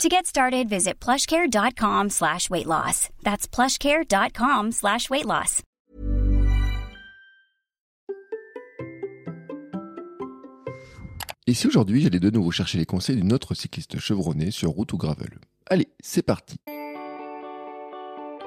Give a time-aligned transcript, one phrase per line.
[0.00, 3.08] To get started, visit plushcare.com slash weight loss.
[3.22, 5.62] That's plushcare.com slash weight loss.
[11.46, 14.92] Et si aujourd'hui j'allais de nouveau chercher les conseils d'une autre cycliste chevronnée sur route
[14.92, 16.56] ou gravel Allez, c'est parti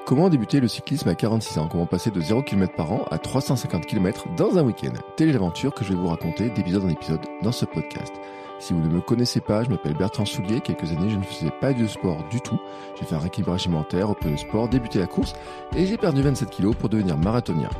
[0.06, 1.68] Comment débuter le cyclisme à 46 ans?
[1.68, 4.92] Comment passer de 0 km par an à 350 km dans un week-end?
[5.16, 8.12] Telle est l'aventure que je vais vous raconter d'épisode en épisode dans ce podcast.
[8.58, 10.60] Si vous ne me connaissez pas, je m'appelle Bertrand Soulier.
[10.60, 12.58] Quelques années, je ne faisais pas de sport du tout.
[12.98, 15.34] J'ai fait un rééquilibrage alimentaire, repris le sport, débuté la course
[15.76, 17.70] et j'ai perdu 27 kilos pour devenir marathonien.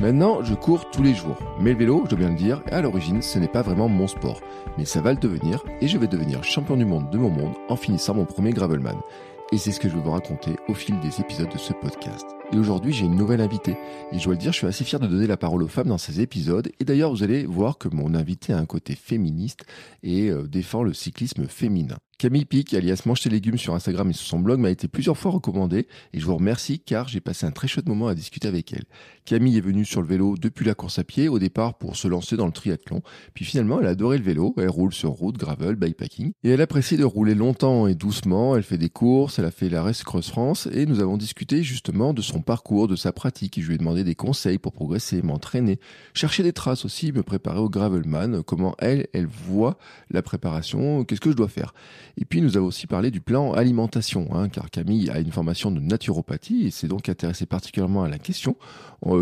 [0.00, 1.36] Maintenant, je cours tous les jours.
[1.60, 4.06] Mais le vélo, je dois bien le dire, à l'origine, ce n'est pas vraiment mon
[4.06, 4.40] sport.
[4.78, 7.54] Mais ça va le devenir et je vais devenir champion du monde de mon monde
[7.68, 8.96] en finissant mon premier Gravelman.
[9.52, 12.26] Et c'est ce que je vais vous raconter au fil des épisodes de ce podcast.
[12.54, 13.78] Et aujourd'hui, j'ai une nouvelle invitée.
[14.12, 15.88] Et je dois le dire, je suis assez fier de donner la parole aux femmes
[15.88, 16.70] dans ces épisodes.
[16.80, 19.64] Et d'ailleurs, vous allez voir que mon invité a un côté féministe
[20.02, 21.96] et euh, défend le cyclisme féminin.
[22.18, 25.16] Camille Pic, alias Mange tes légumes sur Instagram et sur son blog, m'a été plusieurs
[25.16, 28.46] fois recommandée et je vous remercie car j'ai passé un très chouette moment à discuter
[28.46, 28.84] avec elle.
[29.24, 32.08] Camille est venue sur le vélo depuis la course à pied, au départ pour se
[32.08, 33.02] lancer dans le triathlon,
[33.34, 36.32] puis finalement elle a adoré le vélo, elle roule sur route, gravel, bikepacking.
[36.42, 39.68] Et elle apprécie de rouler longtemps et doucement, elle fait des courses, elle a fait
[39.68, 40.68] la Race Cross France.
[40.72, 44.02] Et nous avons discuté justement de son parcours, de sa pratique, je lui ai demandé
[44.02, 45.78] des conseils pour progresser, m'entraîner,
[46.14, 49.78] chercher des traces aussi, me préparer au gravelman, comment elle, elle voit
[50.10, 51.74] la préparation, qu'est-ce que je dois faire.
[52.16, 55.70] Et puis nous avons aussi parlé du plan alimentation, hein, car Camille a une formation
[55.70, 58.56] de naturopathie et s'est donc intéressée particulièrement à la question.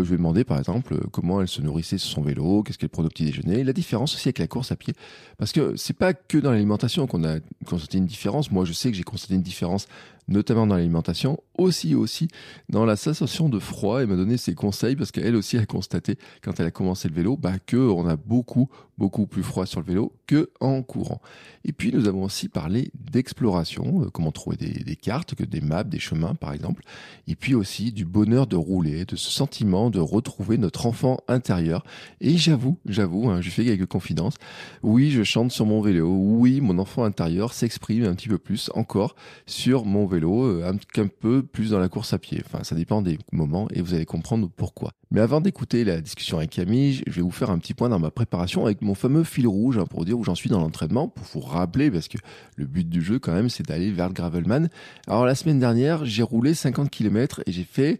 [0.03, 2.89] Je lui ai demandé par exemple comment elle se nourrissait sur son vélo, qu'est-ce qu'elle
[2.89, 4.93] prenait au petit déjeuner, la différence aussi avec la course à pied.
[5.37, 8.51] Parce que c'est pas que dans l'alimentation qu'on a constaté une différence.
[8.51, 9.87] Moi je sais que j'ai constaté une différence
[10.31, 12.27] notamment dans l'alimentation, aussi aussi
[12.69, 14.01] dans la sensation de froid.
[14.01, 17.13] Elle m'a donné ses conseils parce qu'elle aussi a constaté quand elle a commencé le
[17.13, 18.69] vélo bah, que on a beaucoup
[19.01, 21.21] beaucoup plus froid sur le vélo que en courant.
[21.65, 25.59] Et puis nous avons aussi parlé d'exploration, euh, comment trouver des, des, cartes, que des
[25.59, 26.83] maps, des chemins par exemple,
[27.27, 31.83] et puis aussi du bonheur de rouler, de ce sentiment de retrouver notre enfant intérieur.
[32.19, 34.35] Et j'avoue, j'avoue, hein, je fais quelques confidences.
[34.83, 36.07] Oui, je chante sur mon vélo.
[36.07, 39.15] Oui, mon enfant intérieur s'exprime un petit peu plus encore
[39.47, 42.41] sur mon vélo, euh, un, peu plus dans la course à pied.
[42.45, 44.91] Enfin, ça dépend des moments et vous allez comprendre pourquoi.
[45.11, 47.99] Mais avant d'écouter la discussion avec Camille, je vais vous faire un petit point dans
[47.99, 51.07] ma préparation avec mon fameux fil rouge hein, pour dire où j'en suis dans l'entraînement,
[51.07, 52.17] pour vous rappeler, parce que
[52.55, 54.69] le but du jeu quand même, c'est d'aller vers le Gravelman.
[55.07, 57.99] Alors la semaine dernière, j'ai roulé 50 km et j'ai fait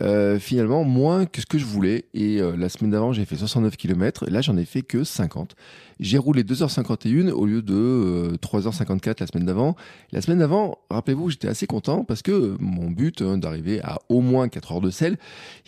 [0.00, 2.04] euh, finalement moins que ce que je voulais.
[2.14, 4.26] Et euh, la semaine d'avant, j'ai fait 69 km.
[4.28, 5.56] Là, j'en ai fait que 50.
[6.00, 9.76] J'ai roulé 2h51 au lieu de euh, 3h54 la semaine d'avant.
[10.12, 14.22] La semaine d'avant, rappelez-vous, j'étais assez content parce que mon but hein, d'arriver à au
[14.22, 15.18] moins 4 heures de sel,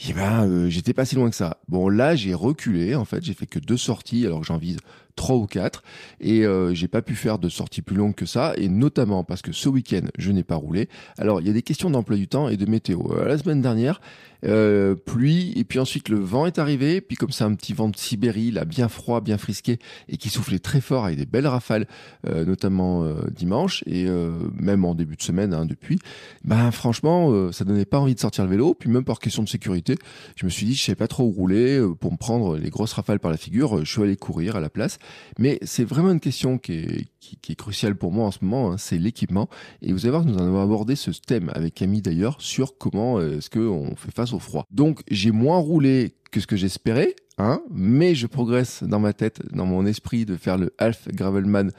[0.08, 1.58] eh ben, euh, j'étais pas si loin que ça.
[1.68, 2.94] Bon, là, j'ai reculé.
[2.94, 4.78] En fait, j'ai fait que deux sorties alors que j'en vise
[5.16, 5.82] trois ou quatre
[6.20, 9.42] et euh, j'ai pas pu faire de sorties plus longues que ça et notamment parce
[9.42, 10.88] que ce week-end je n'ai pas roulé.
[11.18, 13.00] Alors il y a des questions d'emploi du temps et de météo.
[13.12, 14.00] Euh, la semaine dernière,
[14.44, 17.88] euh, pluie et puis ensuite le vent est arrivé puis comme c'est un petit vent
[17.88, 21.46] de Sibérie là bien froid bien frisqué et qui soufflait très fort avec des belles
[21.46, 21.86] rafales
[22.26, 25.98] euh, notamment euh, dimanche et euh, même en début de semaine hein, depuis
[26.44, 29.42] ben franchement euh, ça donnait pas envie de sortir le vélo puis même par question
[29.42, 29.96] de sécurité
[30.36, 32.92] je me suis dit je sais pas trop où rouler pour me prendre les grosses
[32.94, 34.98] rafales par la figure je suis allé courir à la place.
[35.38, 38.72] Mais c'est vraiment une question qui est, qui, est cruciale pour moi en ce moment
[38.72, 39.48] hein, c'est l'équipement
[39.80, 43.20] et vous allez voir nous en avons abordé ce thème avec Camille d'ailleurs sur comment
[43.20, 44.66] est-ce qu'on fait face au froid.
[44.70, 49.42] Donc j'ai moins roulé que ce que j'espérais, hein, mais je progresse dans ma tête,
[49.54, 51.70] dans mon esprit de faire le half gravelman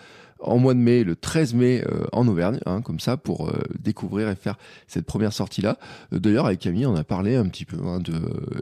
[0.44, 3.62] en mois de mai, le 13 mai euh, en Auvergne, hein, comme ça, pour euh,
[3.80, 5.78] découvrir et faire cette première sortie-là.
[6.14, 8.14] Euh, D'ailleurs, avec Camille, on a parlé un petit peu hein, de,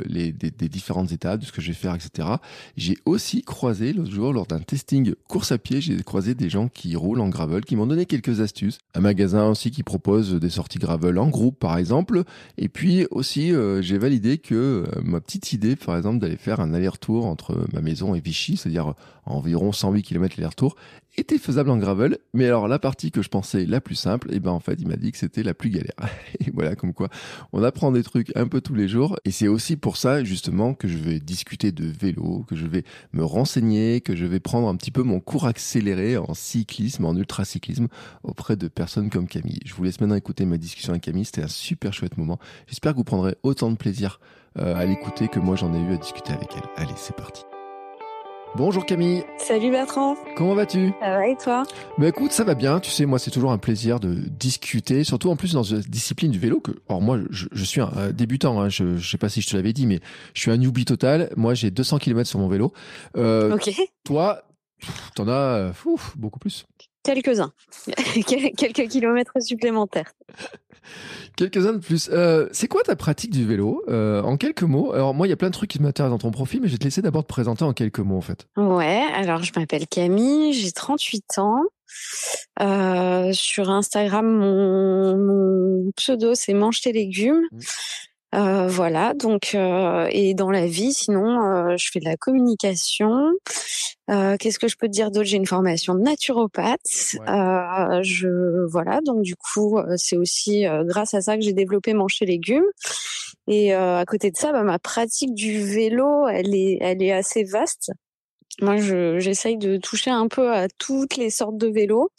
[0.05, 2.28] les, des, des, différentes étapes, de ce que je vais faire, etc.
[2.78, 6.67] J'ai aussi croisé l'autre jour, lors d'un testing course à pied, j'ai croisé des gens
[6.67, 8.79] qui roulent en gravel, qui m'ont donné quelques astuces.
[8.93, 12.23] Un magasin aussi qui propose des sorties gravel en groupe, par exemple.
[12.57, 17.25] Et puis aussi, j'ai validé que ma petite idée, par exemple, d'aller faire un aller-retour
[17.25, 18.93] entre ma maison et Vichy, c'est-à-dire
[19.26, 20.76] environ 108 km aller-retour,
[21.18, 24.35] était faisable en gravel, mais alors la partie que je pensais la plus simple, et
[24.35, 25.96] eh ben en fait il m'a dit que c'était la plus galère.
[26.40, 27.09] Et voilà comme quoi
[27.52, 30.73] on apprend des trucs un peu tous les jours, et c'est aussi pour ça justement
[30.73, 32.84] que je vais discuter de vélo, que je vais
[33.14, 37.16] me renseigner, que je vais prendre un petit peu mon cours accéléré en cyclisme, en
[37.16, 37.88] ultracyclisme
[38.23, 39.59] auprès de personnes comme Camille.
[39.66, 42.40] Je vous laisse maintenant écouter ma discussion avec Camille, c'était un super chouette moment.
[42.68, 44.20] J'espère que vous prendrez autant de plaisir
[44.59, 46.70] euh, à l'écouter que moi j'en ai eu à discuter avec elle.
[46.76, 47.44] Allez, c'est parti.
[48.55, 49.23] Bonjour Camille.
[49.37, 50.17] Salut Bertrand.
[50.35, 50.91] Comment vas-tu?
[50.99, 51.63] Ça va et toi?
[51.97, 52.81] Bah écoute, ça va bien.
[52.81, 56.31] Tu sais, moi c'est toujours un plaisir de discuter, surtout en plus dans cette discipline
[56.31, 56.59] du vélo.
[56.59, 58.59] Que, or moi, je, suis un débutant.
[58.59, 60.01] Hein, je, je sais pas si je te l'avais dit, mais
[60.33, 61.31] je suis un newbie total.
[61.37, 62.73] Moi, j'ai 200 km sur mon vélo.
[63.15, 63.71] Euh, ok.
[64.03, 64.43] Toi,
[65.15, 65.71] t'en as
[66.17, 66.65] beaucoup plus.
[67.03, 67.51] Quelques-uns.
[68.27, 70.11] Quelques kilomètres supplémentaires.
[71.35, 72.09] Quelques-uns de plus.
[72.11, 74.93] Euh, c'est quoi ta pratique du vélo euh, En quelques mots?
[74.93, 76.73] Alors moi, il y a plein de trucs qui m'intéressent dans ton profil, mais je
[76.73, 78.47] vais te laisser d'abord te présenter en quelques mots, en fait.
[78.57, 81.61] Ouais, alors je m'appelle Camille, j'ai 38 ans.
[82.61, 87.41] Euh, sur Instagram, mon, pseudo, c'est Mange tes légumes.
[87.51, 87.59] Mmh.
[88.33, 93.31] Euh, voilà, donc euh, et dans la vie, sinon, euh, je fais de la communication.
[94.39, 95.28] Qu'est-ce que je peux te dire d'autre?
[95.28, 96.81] J'ai une formation de naturopathe.
[96.85, 102.66] je voilà, donc du coup, c'est aussi grâce à ça que j'ai développé Manger légumes.
[103.47, 107.45] Et à côté de ça, bah, ma pratique du vélo, elle est, elle est assez
[107.45, 107.91] vaste.
[108.59, 108.77] Moi,
[109.19, 112.09] j'essaye de toucher un peu à toutes les sortes de vélos.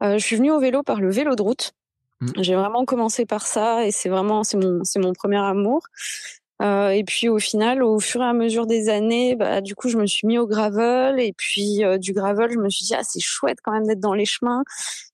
[0.00, 1.74] je suis venue au vélo par le vélo de route.
[2.20, 2.28] Mmh.
[2.40, 5.82] J'ai vraiment commencé par ça et c'est vraiment c'est mon c'est mon premier amour.
[6.62, 9.88] Euh, et puis au final, au fur et à mesure des années, bah, du coup,
[9.90, 11.20] je me suis mis au gravel.
[11.20, 14.00] Et puis euh, du gravel, je me suis dit ah c'est chouette quand même d'être
[14.00, 14.62] dans les chemins.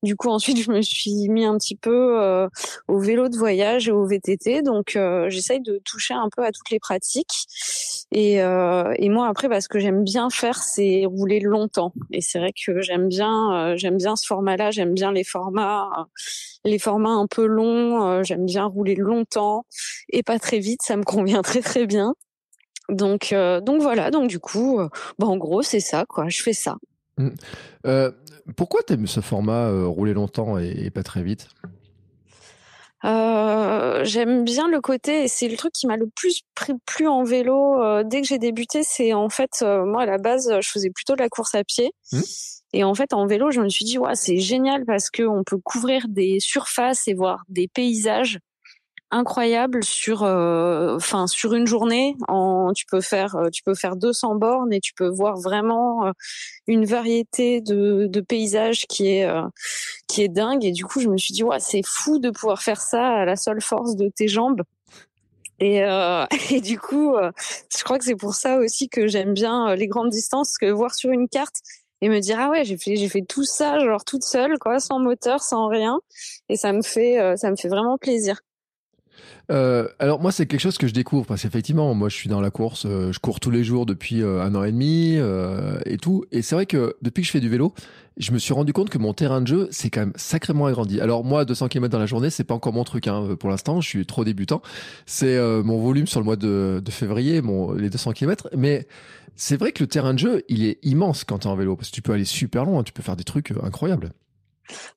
[0.02, 2.48] Du coup, ensuite, je me suis mis un petit peu euh,
[2.88, 4.62] au vélo de voyage et au VTT.
[4.62, 4.98] Donc,
[5.28, 7.46] j'essaye de toucher un peu à toutes les pratiques.
[8.12, 11.92] Et, et moi, après, bah, ce que j'aime bien faire, c'est rouler longtemps.
[12.12, 14.70] Et c'est vrai que j'aime bien j'aime bien ce format-là.
[14.70, 16.08] J'aime bien les formats
[16.64, 18.22] les formats un peu longs.
[18.22, 19.64] j'aime bien rouler longtemps
[20.10, 20.82] et pas très vite.
[20.82, 22.14] Ça me convient très très bien.
[22.88, 24.88] Donc euh, donc voilà, donc du coup, euh,
[25.18, 26.76] bah, en gros c'est ça quoi, je fais ça.
[27.18, 27.28] Mmh.
[27.86, 28.10] Euh,
[28.56, 31.48] pourquoi tu aimes ce format rouler longtemps et, pas très vite?
[33.02, 36.42] J'aime bien le côté, et c'est le truc qui m'a le plus
[36.86, 38.82] plu en vélo dès que j'ai débuté.
[38.82, 41.92] C'est en fait, moi à la base, je faisais plutôt de la course à pied.
[42.12, 42.20] Mmh.
[42.74, 45.58] Et en fait, en vélo, je me suis dit, ouais, c'est génial parce qu'on peut
[45.62, 48.38] couvrir des surfaces et voir des paysages
[49.12, 53.94] incroyable sur euh, enfin sur une journée en tu peux faire euh, tu peux faire
[53.94, 56.12] 200 bornes et tu peux voir vraiment euh,
[56.66, 59.30] une variété de, de paysages qui est
[60.08, 60.64] qui est dingue.
[60.64, 63.24] Et du coup je me suis dit ouais c'est fou de pouvoir faire ça à
[63.26, 64.62] la seule force de tes jambes.
[65.60, 69.74] Et, euh, et du coup, je crois que c'est pour ça aussi que j'aime bien
[69.76, 71.56] les grandes distances, que voir sur une carte
[72.00, 74.80] et me dire ah ouais j'ai fait j'ai fait tout ça genre toute seule quoi,
[74.80, 76.00] sans moteur, sans rien,
[76.48, 78.40] et ça me fait ça me fait vraiment plaisir.
[79.50, 82.40] Euh, alors moi c'est quelque chose que je découvre parce qu'effectivement moi je suis dans
[82.40, 85.18] la course, euh, je cours tous les jours depuis euh, un an et demi
[85.86, 87.74] et tout et c'est vrai que depuis que je fais du vélo,
[88.18, 91.00] je me suis rendu compte que mon terrain de jeu c'est quand même sacrément agrandi.
[91.00, 93.80] Alors moi 200 km dans la journée c'est pas encore mon truc hein, pour l'instant,
[93.80, 94.62] je suis trop débutant.
[95.06, 98.86] C'est mon volume sur le mois de, de février, mon, les 200 km, mais
[99.34, 101.76] c'est vrai que le terrain de jeu il est immense quand tu es en vélo
[101.76, 104.12] parce que tu peux aller super loin, tu peux faire des trucs incroyables.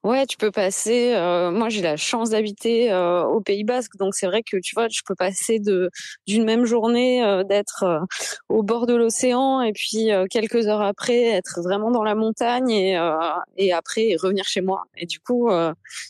[0.03, 1.13] Ouais, tu peux passer.
[1.15, 4.75] Euh, moi, j'ai la chance d'habiter euh, au Pays Basque, donc c'est vrai que tu
[4.75, 5.89] vois, je peux passer de
[6.27, 7.99] d'une même journée euh, d'être euh,
[8.49, 12.69] au bord de l'océan et puis euh, quelques heures après être vraiment dans la montagne
[12.69, 12.95] et
[13.57, 14.83] et après revenir chez moi.
[14.97, 15.49] Et du coup,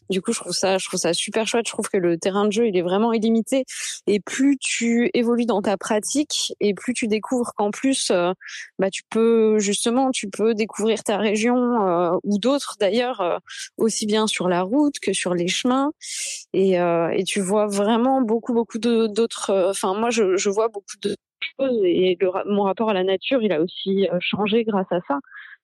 [0.10, 1.68] du coup, je trouve ça, je trouve ça super chouette.
[1.68, 3.66] Je trouve que le terrain de jeu, il est vraiment illimité.
[4.08, 8.12] Et plus tu évolues dans ta pratique et plus tu découvres qu'en plus,
[8.80, 13.40] bah, tu peux justement, tu peux découvrir ta région ou d'autres d'ailleurs
[13.78, 15.92] aussi bien sur la route que sur les chemins.
[16.54, 19.50] Et, euh, et tu vois vraiment beaucoup, beaucoup d'autres.
[19.50, 21.16] Euh, enfin, moi, je, vois beaucoup de
[21.58, 25.20] choses et mon rapport à la nature, il a aussi euh, changé grâce à ça,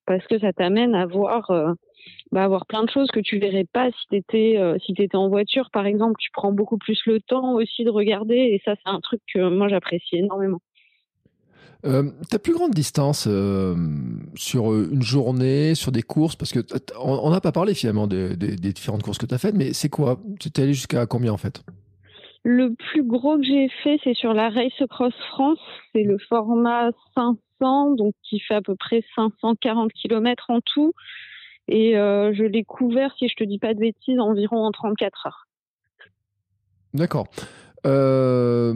[0.05, 1.51] parce que ça t'amène à voir.
[2.31, 5.69] Bah, voir plein de choses que tu verrais pas si euh, si t'étais en voiture
[5.71, 9.01] par exemple tu prends beaucoup plus le temps aussi de regarder et ça c'est un
[9.01, 10.61] truc que moi j'apprécie énormément
[11.83, 13.75] euh, ta plus grande distance euh,
[14.35, 16.59] sur euh, une journée, sur des courses, parce que
[16.99, 20.19] on n'a pas parlé finalement des, différentes courses que tu as faites, mais c'est quoi?
[20.39, 21.63] Tu es allé jusqu'à combien en fait?
[22.43, 25.59] Le plus gros que j'ai fait, c'est sur la Race Cross France.
[25.93, 30.93] C'est le format 500, donc qui fait à peu près 540 km en tout.
[31.67, 35.47] Et je l'ai couvert, si je te dis pas de bêtises, environ en 34 heures.
[36.95, 37.27] D'accord.
[37.85, 38.73] Euh,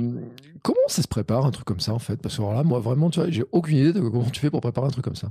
[0.64, 2.22] comment ça se prépare un truc comme ça en fait?
[2.22, 4.62] Parce que là, moi vraiment, tu vois, j'ai aucune idée de comment tu fais pour
[4.62, 5.30] préparer un truc comme ça.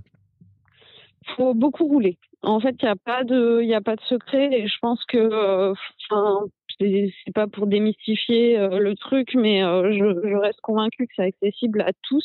[1.36, 2.18] faut beaucoup rouler.
[2.42, 4.50] En fait, il n'y a pas de, il a pas de secret.
[4.52, 5.72] Et je pense que,
[6.10, 6.40] enfin,
[6.78, 11.92] c'est pas pour démystifier le truc, mais je, je, reste convaincue que c'est accessible à
[12.02, 12.24] tous.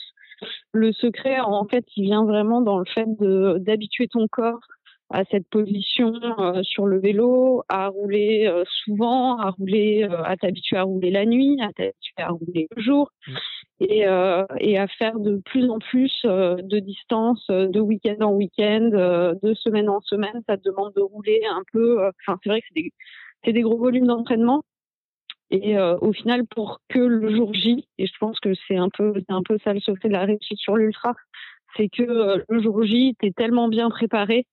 [0.71, 3.07] Le secret, en fait, il vient vraiment dans le fait
[3.63, 4.59] d'habituer ton corps
[5.11, 10.37] à cette position euh, sur le vélo, à rouler euh, souvent, à rouler, euh, à
[10.37, 13.33] t'habituer à rouler la nuit, à t'habituer à rouler le jour, mmh.
[13.81, 14.05] et,
[14.59, 18.89] et à faire de plus en plus de distance, de week-end en week-end,
[19.41, 20.41] de semaine en semaine.
[20.47, 22.05] Ça te demande de rouler un peu.
[22.07, 22.91] Enfin, c'est vrai que c'est des,
[23.45, 24.63] c'est des gros volumes d'entraînement.
[25.49, 29.13] Et au final, pour que le jour J, et je pense que c'est un peu,
[29.15, 31.13] c'est un peu ça le secret de la réussite sur l'ultra,
[31.77, 34.45] c'est que le jour J, tu es tellement bien préparé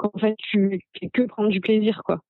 [0.00, 2.20] qu'en fait tu fais que prendre du plaisir quoi.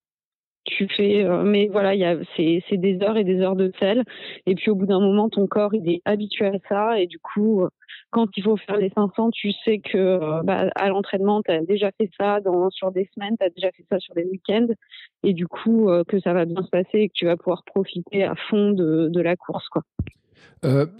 [0.64, 3.56] Tu fais euh, mais voilà il y a c'est c'est des heures et des heures
[3.56, 4.04] de sel.
[4.46, 7.00] Et puis au bout d'un moment ton corps il est habitué à ça.
[7.00, 7.68] Et du coup euh,
[8.10, 11.64] quand il faut faire les 500 tu sais que euh, bah, à l'entraînement tu as
[11.64, 14.66] déjà fait ça dans sur des semaines tu as déjà fait ça sur des week-ends.
[15.22, 18.24] Et du coup que ça va bien se passer et que tu vas pouvoir profiter
[18.24, 19.82] à fond de, de la course quoi.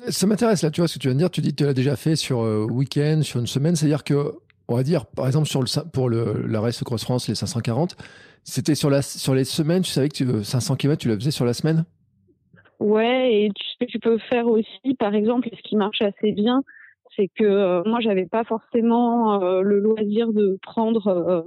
[0.09, 1.31] Ça m'intéresse là, tu vois ce que tu viens de dire.
[1.31, 3.77] Tu dis que tu l'as déjà fait sur week-end, sur une semaine.
[3.77, 4.33] C'est-à-dire que
[4.71, 7.97] on va dire, par exemple, sur le, pour le, la Race Cross France, les 540,
[8.45, 11.31] c'était sur, la, sur les semaines, tu savais que tu, 500 km, tu le faisais
[11.31, 11.85] sur la semaine?
[12.79, 16.63] Ouais, et tu, tu peux faire aussi, par exemple, ce qui marche assez bien,
[17.17, 21.43] c'est que euh, moi, j'avais pas forcément euh, le loisir de prendre euh,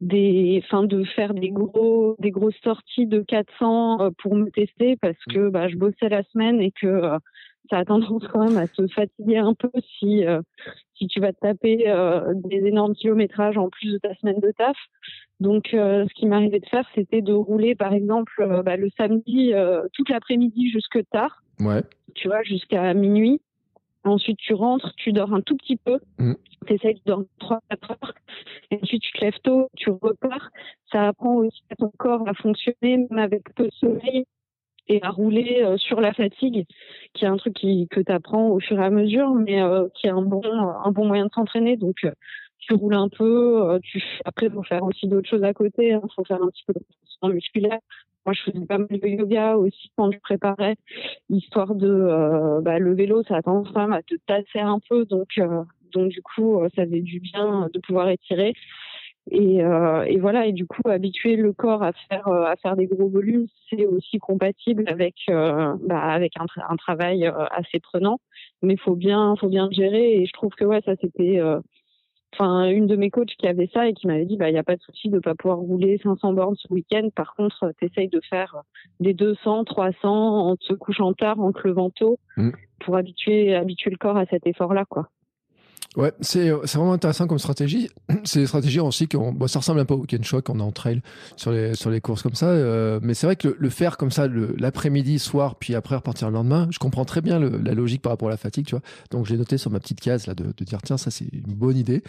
[0.00, 5.22] des, enfin, de faire des gros, des grosses sorties de 400 pour me tester parce
[5.30, 7.18] que bah, je bossais la semaine et que
[7.70, 10.40] ça a tendance quand même à te fatiguer un peu si euh,
[10.98, 14.52] si tu vas te taper euh, des énormes kilométrages en plus de ta semaine de
[14.52, 14.76] taf.
[15.40, 19.52] Donc, euh, ce qui m'arrivait de faire, c'était de rouler, par exemple, bah, le samedi
[19.92, 21.42] toute l'après-midi jusque tard.
[21.60, 21.82] Ouais.
[22.14, 23.40] Tu vois, jusqu'à minuit.
[24.04, 25.98] Ensuite, tu rentres, tu dors un tout petit peu.
[26.18, 26.34] Mmh.
[26.66, 27.58] Tu essaies de dormir 3-4
[27.90, 28.14] heures.
[28.70, 30.50] Et ensuite, tu te lèves tôt, tu repars.
[30.92, 34.24] Ça apprend aussi à ton corps à fonctionner, même avec peu de sommeil
[34.88, 36.66] et à rouler euh, sur la fatigue,
[37.14, 39.88] qui est un truc qui, que tu apprends au fur et à mesure, mais euh,
[39.94, 41.76] qui est un bon, un bon moyen de s'entraîner.
[41.76, 42.12] Donc, euh,
[42.58, 45.92] tu roules un peu, tu après, il faut faire aussi d'autres choses à côté, il
[45.92, 46.02] hein.
[46.14, 47.78] faut faire un petit peu de musculaire.
[48.24, 50.74] Moi, je faisais pas mal de yoga aussi quand je préparais,
[51.30, 55.04] histoire de, bah, le vélo, ça a tendance quand même à te tasser un peu,
[55.04, 55.38] donc,
[55.92, 58.54] donc du coup, ça faisait du bien de pouvoir étirer.
[59.30, 62.76] Et, euh, et, voilà, et du coup, habituer le corps à faire euh, à faire
[62.76, 67.80] des gros volumes, c'est aussi compatible avec euh, bah, avec un, un, travail euh, assez
[67.80, 68.20] prenant.
[68.62, 70.20] Mais il faut bien faut bien gérer.
[70.20, 71.40] Et je trouve que ouais, ça c'était
[72.32, 74.58] enfin une de mes coachs qui avait ça et qui m'avait dit bah il y
[74.58, 77.08] a pas de souci de pas pouvoir rouler 500 bornes ce week-end.
[77.14, 78.62] Par contre, t'essayes de faire
[79.00, 82.50] des 200, 300 en te couchant tard, en te levant tôt, mmh.
[82.78, 85.08] pour habituer habituer le corps à cet effort-là, quoi.
[85.96, 87.88] Ouais, c'est vraiment intéressant comme stratégie.
[88.24, 90.62] C'est des stratégies aussi qui bon, ça ressemble un peu au weekend shock, on est
[90.62, 91.00] en trail
[91.36, 92.48] sur les, sur les courses comme ça.
[92.48, 94.26] Euh, mais c'est vrai que le, faire comme ça
[94.58, 98.28] l'après-midi, soir, puis après repartir le lendemain, je comprends très bien la logique par rapport
[98.28, 98.82] à la fatigue, tu vois.
[99.10, 101.54] Donc j'ai noté sur ma petite case là de, de dire tiens, ça c'est une
[101.54, 102.02] bonne idée.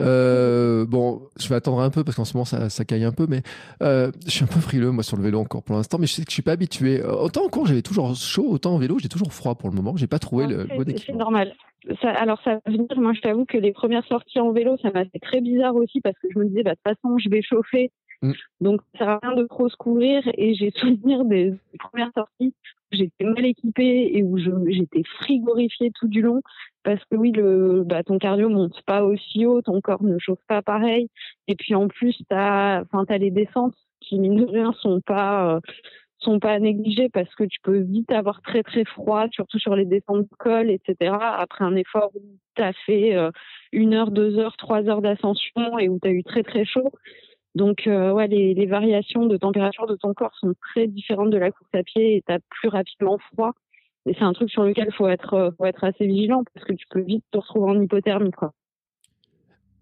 [0.00, 3.12] Euh, bon, je vais attendre un peu parce qu'en ce moment ça, ça caille un
[3.12, 3.42] peu, mais
[3.82, 6.14] euh, je suis un peu frileux moi sur le vélo encore pour l'instant, mais je
[6.14, 7.02] sais que je suis pas habitué.
[7.02, 9.96] Autant en cours j'avais toujours chaud, autant en vélo j'ai toujours froid pour le moment.
[9.96, 11.02] J'ai pas trouvé le bon équilibre.
[11.06, 11.52] C'est normal
[12.02, 12.86] alors ça va venir.
[12.96, 16.00] Moi, je t'avoue que les premières sorties en vélo, ça m'a fait très bizarre aussi
[16.00, 17.92] parce que je me disais, bah, de toute façon, je vais chauffer.
[18.22, 18.32] Mm.
[18.60, 20.22] Donc, ça sert à rien de trop se couvrir.
[20.34, 22.54] Et j'ai souvenir des, premières sorties
[22.92, 26.42] où j'étais mal équipée et où j'étais frigorifiée tout du long
[26.82, 30.44] parce que oui, le, bah, ton cardio monte pas aussi haut, ton corps ne chauffe
[30.48, 31.08] pas pareil.
[31.46, 35.56] Et puis, en plus, t'as, enfin, t'as les descentes qui, mine de rien, sont pas,
[35.56, 35.60] euh,
[36.20, 36.58] sont pas à
[37.12, 40.70] parce que tu peux vite avoir très très froid, surtout sur les descentes de col,
[40.70, 41.14] etc.
[41.20, 42.20] Après un effort où
[42.56, 43.30] tu as fait euh,
[43.72, 46.90] une heure, deux heures, trois heures d'ascension et où tu as eu très très chaud.
[47.54, 51.38] Donc euh, ouais, les, les, variations de température de ton corps sont très différentes de
[51.38, 53.52] la course à pied et tu as plus rapidement froid.
[54.06, 56.86] Et c'est un truc sur lequel faut être faut être assez vigilant parce que tu
[56.90, 58.52] peux vite te retrouver en hypothermie quoi.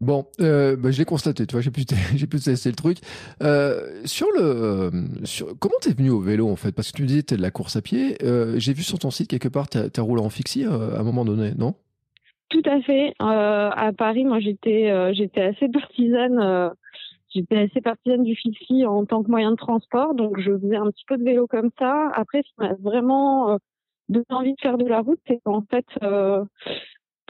[0.01, 2.99] Bon, euh, bah, je l'ai constaté, tu vois, j'ai pu, tester le truc.
[3.43, 4.91] Euh, sur le, euh,
[5.25, 6.73] sur, comment t'es venu au vélo en fait?
[6.73, 8.17] Parce que tu me disais t'es de la course à pied.
[8.23, 11.03] Euh, j'ai vu sur ton site quelque part t'as, as roulé en fixie à un
[11.03, 11.75] moment donné, non?
[12.49, 13.13] Tout à fait.
[13.19, 16.73] à Paris, moi j'étais, j'étais assez partisane.
[17.31, 20.91] J'étais assez partisane du fixie en tant que moyen de transport, donc je faisais un
[20.91, 22.09] petit peu de vélo comme ça.
[22.15, 23.59] Après, ce qui m'a vraiment
[24.09, 25.85] donné envie de faire de la route, c'est qu'en fait,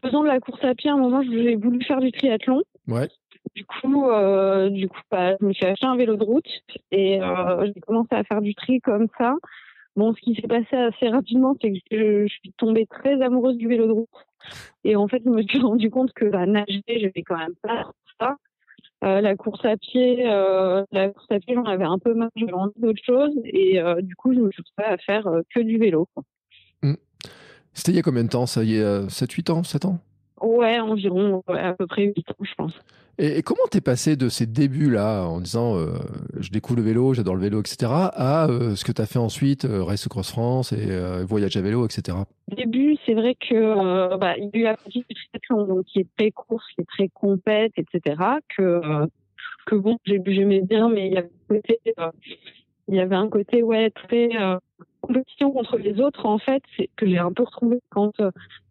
[0.02, 2.62] faisant de la course à pied, à un moment, j'ai voulu faire du triathlon.
[2.86, 3.08] Ouais.
[3.54, 6.48] Du coup, euh, du coup, bah, je me suis acheté un vélo de route
[6.90, 9.34] et euh, j'ai commencé à faire du tri comme ça.
[9.96, 13.66] Bon, ce qui s'est passé assez rapidement, c'est que je, suis tombée très amoureuse du
[13.66, 14.08] vélo de route.
[14.84, 17.54] Et en fait, je me suis rendu compte que bah, nager, je vais quand même
[17.62, 17.90] pas
[18.20, 18.36] ça.
[19.02, 22.80] la course à pied, la course à pied, j'en avais un peu marre, j'avais envie
[22.80, 26.06] d'autre chose, et du coup, je me suis retrouvée à faire que du vélo.
[26.16, 26.22] Mmh.
[27.74, 28.64] C'était il y a combien de temps Ça?
[28.64, 29.98] Y est, 7-8 ans 7 ans?
[30.40, 32.72] Ouais, environ à peu près 8 ans, je pense.
[33.20, 35.94] Et, comment t'es passé de ces débuts-là, en disant euh,
[36.38, 39.18] je découvre le vélo, j'adore le vélo, etc., à euh, ce que tu as fait
[39.18, 40.88] ensuite, euh, Race Cross France et
[41.24, 42.16] Voyage à vélo, etc.
[42.52, 46.06] Au début, c'est vrai que bah, il y a eu la triathlon, donc qui est
[46.16, 48.22] très course, qui est très compète, etc.,
[48.56, 48.80] que,
[49.66, 51.80] que bon, j'aimais bien, mais il y avait un côté,
[52.86, 54.28] il y avait un côté ouais, très
[55.00, 58.12] compétition contre les autres, en fait, c'est que j'ai un peu retrouvé quand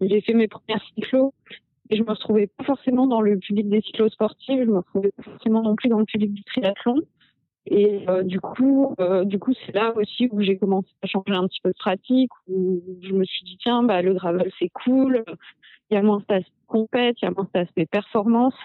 [0.01, 1.33] j'ai fait mes premières cyclos
[1.89, 5.23] et je me retrouvais pas forcément dans le public des cyclosportifs, je me retrouvais pas
[5.23, 7.01] forcément non plus dans le public du triathlon.
[7.69, 11.33] Et euh, du coup, euh, du coup, c'est là aussi où j'ai commencé à changer
[11.33, 14.69] un petit peu de pratique, où je me suis dit tiens, bah le gravel c'est
[14.69, 15.23] cool,
[15.89, 18.55] il y a moins d'aspect compète, il y a moins d'aspect performance.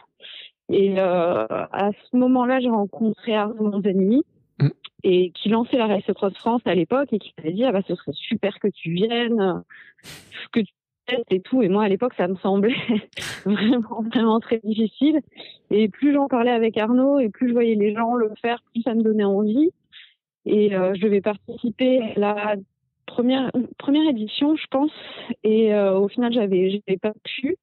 [0.68, 4.22] Et euh, à ce moment-là, j'ai rencontré Arnaud Monzani,
[4.62, 4.70] mmh.
[5.04, 7.82] et qui lançait la Race Cross France à l'époque et qui m'avait dit ah bah
[7.86, 9.62] ce serait super que tu viennes,
[10.52, 10.72] que tu
[11.30, 11.62] et tout.
[11.62, 12.74] Et moi, à l'époque, ça me semblait
[13.44, 15.20] vraiment, vraiment très difficile.
[15.70, 18.82] Et plus j'en parlais avec Arnaud et plus je voyais les gens le faire, plus
[18.82, 19.70] ça me donnait envie.
[20.44, 22.56] Et euh, je devais participer à la
[23.06, 24.92] première, première édition, je pense.
[25.44, 27.56] Et euh, au final, j'avais, j'avais pas pu.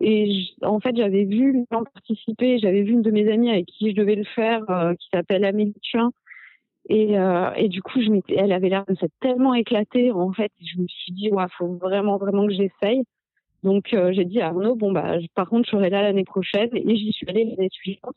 [0.00, 2.58] Et en fait, j'avais vu les gens participer.
[2.58, 5.44] J'avais vu une de mes amies avec qui je devais le faire, euh, qui s'appelle
[5.44, 6.10] Amélie Thuin,
[6.88, 10.32] et, euh, et du coup, je m'étais, elle avait l'air de s'être tellement éclatée, en
[10.32, 10.52] fait.
[10.60, 13.04] Je me suis dit, ouais, faut vraiment, vraiment que j'essaye.
[13.62, 16.68] Donc, euh, j'ai dit à Arnaud, bon, bah, par contre, je serai là l'année prochaine.
[16.74, 18.16] Et j'y suis allée l'année suivante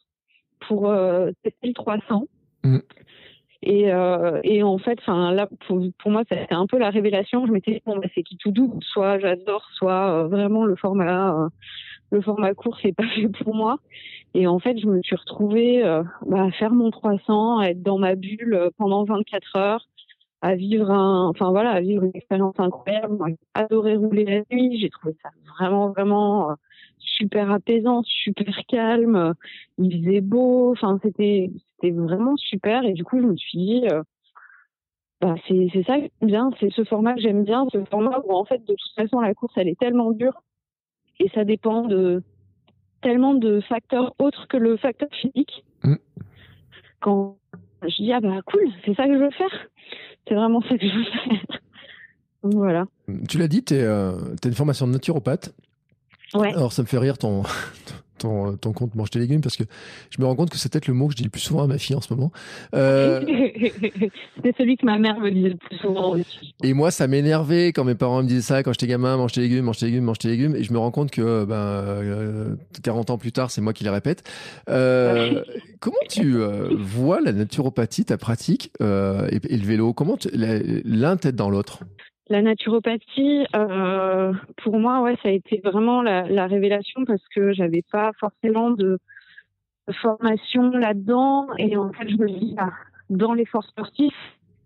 [0.68, 2.26] pour euh, tester le 300.
[2.64, 2.80] Mmh.
[3.64, 7.48] Et, euh, et en fait, enfin là, pour, pour moi, c'était un peu la révélation.
[7.48, 8.78] Je m'étais dit, bon, bah, c'est qui tout doux.
[8.82, 11.50] Soit j'adore, soit euh, vraiment le format,
[12.12, 13.78] le format court, c'est pas fait pour moi.
[14.34, 17.82] Et en fait, je me suis retrouvée euh, bah, à faire mon 300, à être
[17.82, 19.88] dans ma bulle euh, pendant 24 heures,
[20.42, 23.18] à vivre un, enfin voilà, à vivre une expérience incroyable.
[23.28, 24.80] J'ai adoré rouler la nuit.
[24.80, 26.56] J'ai trouvé ça vraiment, vraiment euh,
[27.00, 29.34] super apaisant, super calme.
[29.78, 30.72] Il faisait beau.
[30.72, 32.84] Enfin, c'était, c'était vraiment super.
[32.84, 33.88] Et du coup, je me suis dit,
[35.22, 36.50] bah, c'est, c'est ça que j'aime bien.
[36.60, 37.66] C'est ce format que j'aime bien.
[37.72, 40.44] Ce format où, en fait, de toute façon, la course, elle est tellement dure.
[41.20, 42.24] Et ça dépend de,
[43.02, 45.64] tellement de facteurs autres que le facteur physique.
[45.84, 45.96] Mm.
[47.00, 47.38] Quand
[47.84, 49.68] je dis, ah bah cool, c'est ça que je veux faire.
[50.27, 51.60] C'est vraiment ça que je veux faire.
[52.44, 52.86] voilà.
[53.27, 54.12] Tu l'as dit, tu euh,
[54.44, 55.53] as une formation de naturopathe.
[56.34, 56.53] Ouais.
[56.53, 57.44] Alors ça me fait rire ton,
[58.18, 59.64] ton, ton compte mange tes légumes parce que
[60.10, 61.64] je me rends compte que c'est peut-être le mot que je dis le plus souvent
[61.64, 62.32] à ma fille en ce moment.
[62.74, 63.22] Euh...
[64.44, 66.53] c'est celui que ma mère me disait le plus souvent aussi.
[66.64, 69.42] Et moi, ça m'énervait quand mes parents me disaient ça quand j'étais gamin, mange tes
[69.42, 70.56] légumes, mange tes légumes, mange tes légumes.
[70.56, 73.84] Et je me rends compte que ben, euh, 40 ans plus tard, c'est moi qui
[73.84, 74.24] les répète.
[74.70, 75.44] Euh,
[75.80, 79.94] comment tu euh, vois la naturopathie, ta pratique euh, et, et, le vélo?
[79.94, 81.84] Comment l'un t'aide dans l'autre?
[82.29, 87.53] La naturopathie, euh, pour moi, ouais, ça a été vraiment la, la révélation parce que
[87.53, 89.00] j'avais pas forcément de,
[89.94, 91.48] formation là-dedans.
[91.57, 92.74] Et en fait, je me dis, bah,
[93.09, 94.13] dans l'effort sportif,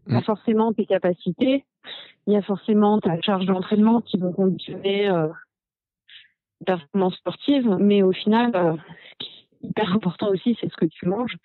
[0.08, 0.24] il y a mmh.
[0.24, 1.64] forcément tes capacités,
[2.28, 5.28] il y a forcément ta charge d'entraînement qui vont conditionner euh,
[6.66, 10.86] performance sportive, mais au final, euh, ce qui est hyper important aussi, c'est ce que
[10.86, 11.36] tu manges.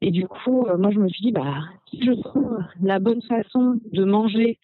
[0.00, 3.22] Et du coup, euh, moi, je me suis dit, bah, si je trouve la bonne
[3.22, 4.58] façon de manger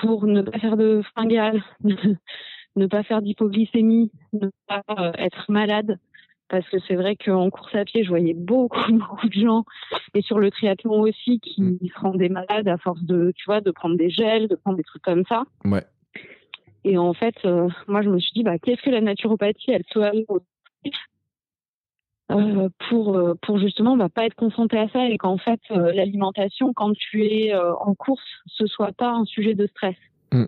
[0.00, 1.62] pour ne pas faire de fringales,
[2.76, 5.98] ne pas faire d'hypoglycémie, ne pas euh, être malade.
[6.48, 9.64] Parce que c'est vrai qu'en course à pied, je voyais beaucoup, beaucoup de gens,
[10.14, 11.78] et sur le triathlon aussi, qui mm.
[11.94, 14.84] se rendaient malades à force de, tu vois, de prendre des gels, de prendre des
[14.84, 15.44] trucs comme ça.
[15.64, 15.84] Ouais.
[16.84, 19.84] Et en fait, euh, moi, je me suis dit, bah, qu'est-ce que la naturopathie, elle
[19.92, 20.26] peut aller
[22.36, 25.92] euh, pour euh, pour justement bah, pas être confronté à ça et qu'en fait euh,
[25.92, 29.96] l'alimentation quand tu es en course ce soit pas un sujet de stress.
[30.32, 30.44] Mm.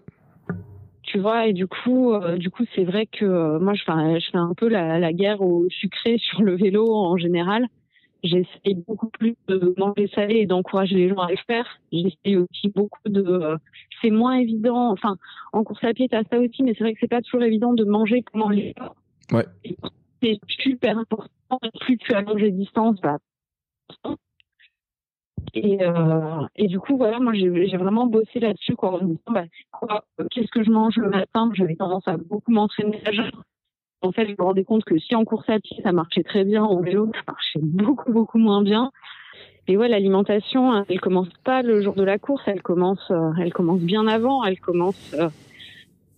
[1.02, 4.38] Tu vois et du coup du coup c'est vrai que moi je fais je fais
[4.38, 7.66] un peu la, la, guerre au sucré sur le vélo en général.
[8.22, 11.66] J'essaie beaucoup plus de manger salé et d'encourager les gens à le faire.
[11.92, 13.58] J'essaie aussi beaucoup de
[14.00, 15.16] c'est moins évident enfin
[15.52, 17.42] en course à pied tu as ça aussi mais c'est vrai que c'est pas toujours
[17.42, 18.74] évident de manger pendant les
[19.32, 19.46] Ouais
[20.24, 21.28] c'est super important.
[21.80, 23.18] Plus tu allonges les distances, bah,
[25.52, 29.20] et, euh, et du coup, voilà, moi, j'ai vraiment bossé là-dessus, quoi, en me disant,
[29.30, 29.44] bah,
[30.30, 31.50] qu'est-ce que je mange le matin?
[31.54, 33.00] J'avais tendance à beaucoup m'entraîner
[34.02, 36.44] En fait, je me rendais compte que si en course à pied, ça marchait très
[36.44, 38.90] bien, en vélo, ça marchait beaucoup, beaucoup moins bien.
[39.68, 43.52] Et ouais, l'alimentation, elle commence pas le jour de la course, elle commence, euh, elle
[43.52, 45.28] commence bien avant, elle commence euh,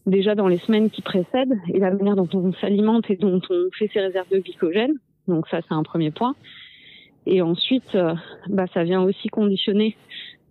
[0.07, 3.69] déjà dans les semaines qui précèdent et la manière dont on s'alimente et dont on
[3.77, 4.95] fait ses réserves de glycogène.
[5.29, 6.35] Donc ça, c'est un premier point.
[7.27, 7.97] Et ensuite,
[8.49, 9.97] bah, ça vient aussi conditionner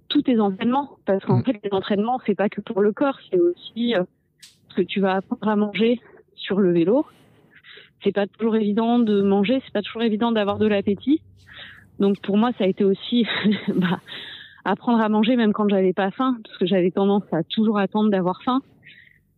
[0.09, 0.97] tous tes entraînements.
[1.05, 1.43] Parce qu'en mm.
[1.43, 3.95] fait, les entraînements, c'est pas que pour le corps, c'est aussi
[4.69, 5.99] ce que tu vas apprendre à manger
[6.35, 7.05] sur le vélo.
[8.03, 11.21] C'est pas toujours évident de manger, c'est pas toujours évident d'avoir de l'appétit.
[11.99, 13.25] Donc pour moi, ça a été aussi
[13.73, 13.99] bah,
[14.65, 18.09] apprendre à manger même quand j'avais pas faim, parce que j'avais tendance à toujours attendre
[18.09, 18.61] d'avoir faim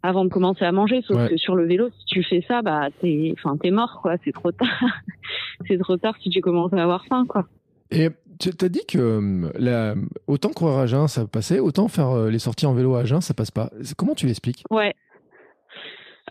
[0.04, 1.02] avant de commencer à manger.
[1.02, 4.16] Sauf que sur le vélo, si tu fais ça, bah t'es, enfin t'es mort quoi.
[4.24, 4.84] C'est trop tard.
[5.68, 7.46] c'est trop tard si tu commences à avoir faim quoi.
[7.92, 9.96] Et tu as dit que la,
[10.28, 13.22] autant courir à jeun ça passait, autant faire euh, les sorties en vélo à jeun
[13.22, 13.72] ça passe pas.
[13.98, 14.64] Comment tu l'expliques?
[14.70, 14.94] Ouais.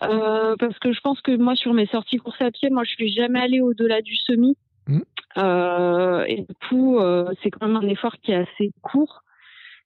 [0.03, 2.91] Euh, parce que je pense que moi sur mes sorties course à pied, moi je
[2.91, 4.55] suis jamais allée au-delà du semi.
[4.87, 4.99] Mmh.
[5.37, 9.23] Euh, et du coup, euh, c'est quand même un effort qui est assez court,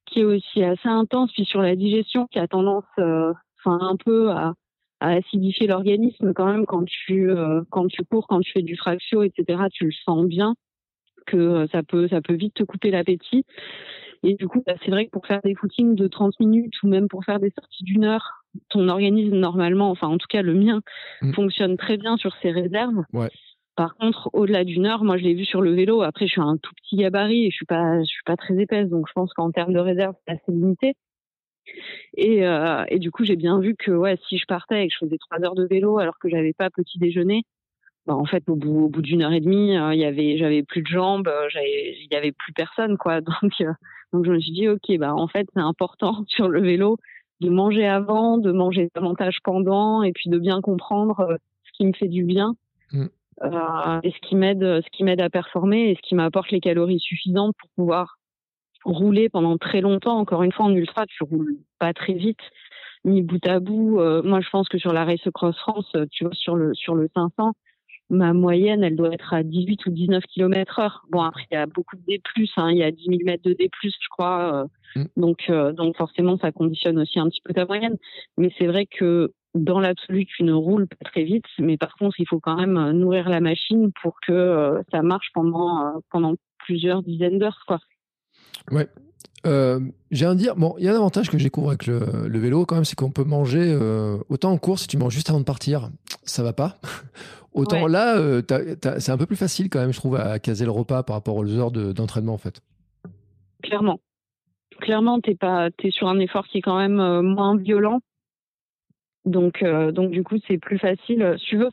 [0.05, 2.83] qui est aussi assez intense, puis sur la digestion, qui a tendance,
[3.63, 4.53] enfin un peu à,
[4.99, 7.29] à acidifier l'organisme quand même quand tu
[7.69, 9.63] quand tu cours, quand tu fais du fractio, etc.
[9.71, 10.55] Tu le sens bien
[11.25, 13.45] que ça peut ça peut vite te couper l'appétit.
[14.23, 16.87] Et du coup, bah, c'est vrai que pour faire des footings de 30 minutes ou
[16.87, 20.53] même pour faire des sorties d'une heure, ton organisme normalement, enfin en tout cas le
[20.53, 20.81] mien,
[21.21, 21.33] mmh.
[21.33, 23.03] fonctionne très bien sur ses réserves.
[23.13, 23.29] Ouais.
[23.75, 26.01] Par contre, au-delà d'une heure, moi je l'ai vu sur le vélo.
[26.03, 28.55] Après, je suis un tout petit gabarit et je suis pas, je suis pas très
[28.59, 30.93] épaisse, donc je pense qu'en termes de réserve, c'est assez limité.
[32.15, 34.93] Et, euh, et du coup, j'ai bien vu que ouais, si je partais et que
[34.93, 37.43] je faisais trois heures de vélo alors que j'avais pas petit déjeuner,
[38.07, 40.37] bah, en fait, au bout, au bout d'une heure et demie, euh, il y avait,
[40.37, 43.21] j'avais plus de jambes, euh, il y avait plus personne, quoi.
[43.43, 43.73] Donc, euh,
[44.11, 46.97] donc je me suis dit, ok, bah en fait, c'est important sur le vélo
[47.39, 51.93] de manger avant, de manger davantage pendant, et puis de bien comprendre ce qui me
[51.93, 52.55] fait du bien.
[52.91, 53.05] Mm.
[53.43, 56.59] Euh, et ce qui m'aide, ce qui m'aide à performer et ce qui m'apporte les
[56.59, 58.17] calories suffisantes pour pouvoir
[58.83, 60.17] rouler pendant très longtemps.
[60.17, 62.39] Encore une fois, en ultra, tu roules pas très vite,
[63.05, 63.99] ni bout à bout.
[63.99, 66.95] Euh, moi, je pense que sur la Race Cross France, tu vois, sur le sur
[66.95, 67.53] le 500,
[68.09, 71.05] ma moyenne, elle doit être à 18 ou 19 km heure.
[71.09, 72.21] Bon, après, il y a beaucoup de D+,
[72.57, 74.67] hein, il y a 10 000 mètres de D+, je crois.
[74.95, 75.05] Euh, mm.
[75.17, 77.97] Donc, donc forcément, ça conditionne aussi un petit peu ta moyenne.
[78.37, 82.19] Mais c'est vrai que dans l'absolu, tu ne roules pas très vite, mais par contre,
[82.19, 85.99] il faut quand même euh, nourrir la machine pour que euh, ça marche pendant, euh,
[86.09, 87.63] pendant plusieurs dizaines d'heures.
[87.67, 87.79] Quoi.
[88.69, 88.87] Ouais.
[90.11, 92.65] j'ai un dire, bon, il y a un avantage que j'ai découvre avec le, vélo
[92.65, 93.75] quand même, c'est qu'on peut manger
[94.29, 95.89] autant en course, si tu manges juste avant de partir,
[96.23, 96.75] ça va pas.
[97.53, 98.41] autant là,
[98.99, 101.35] c'est un peu plus facile quand même, je trouve, à caser le repas par rapport
[101.35, 102.61] aux heures d'entraînement en fait.
[103.63, 103.99] Clairement.
[104.79, 105.37] Clairement, tu es,
[105.83, 108.01] es sur un effort qui est quand même moins violent
[109.25, 111.35] donc, euh, donc du coup, c'est plus facile.
[111.39, 111.69] Si tu veux,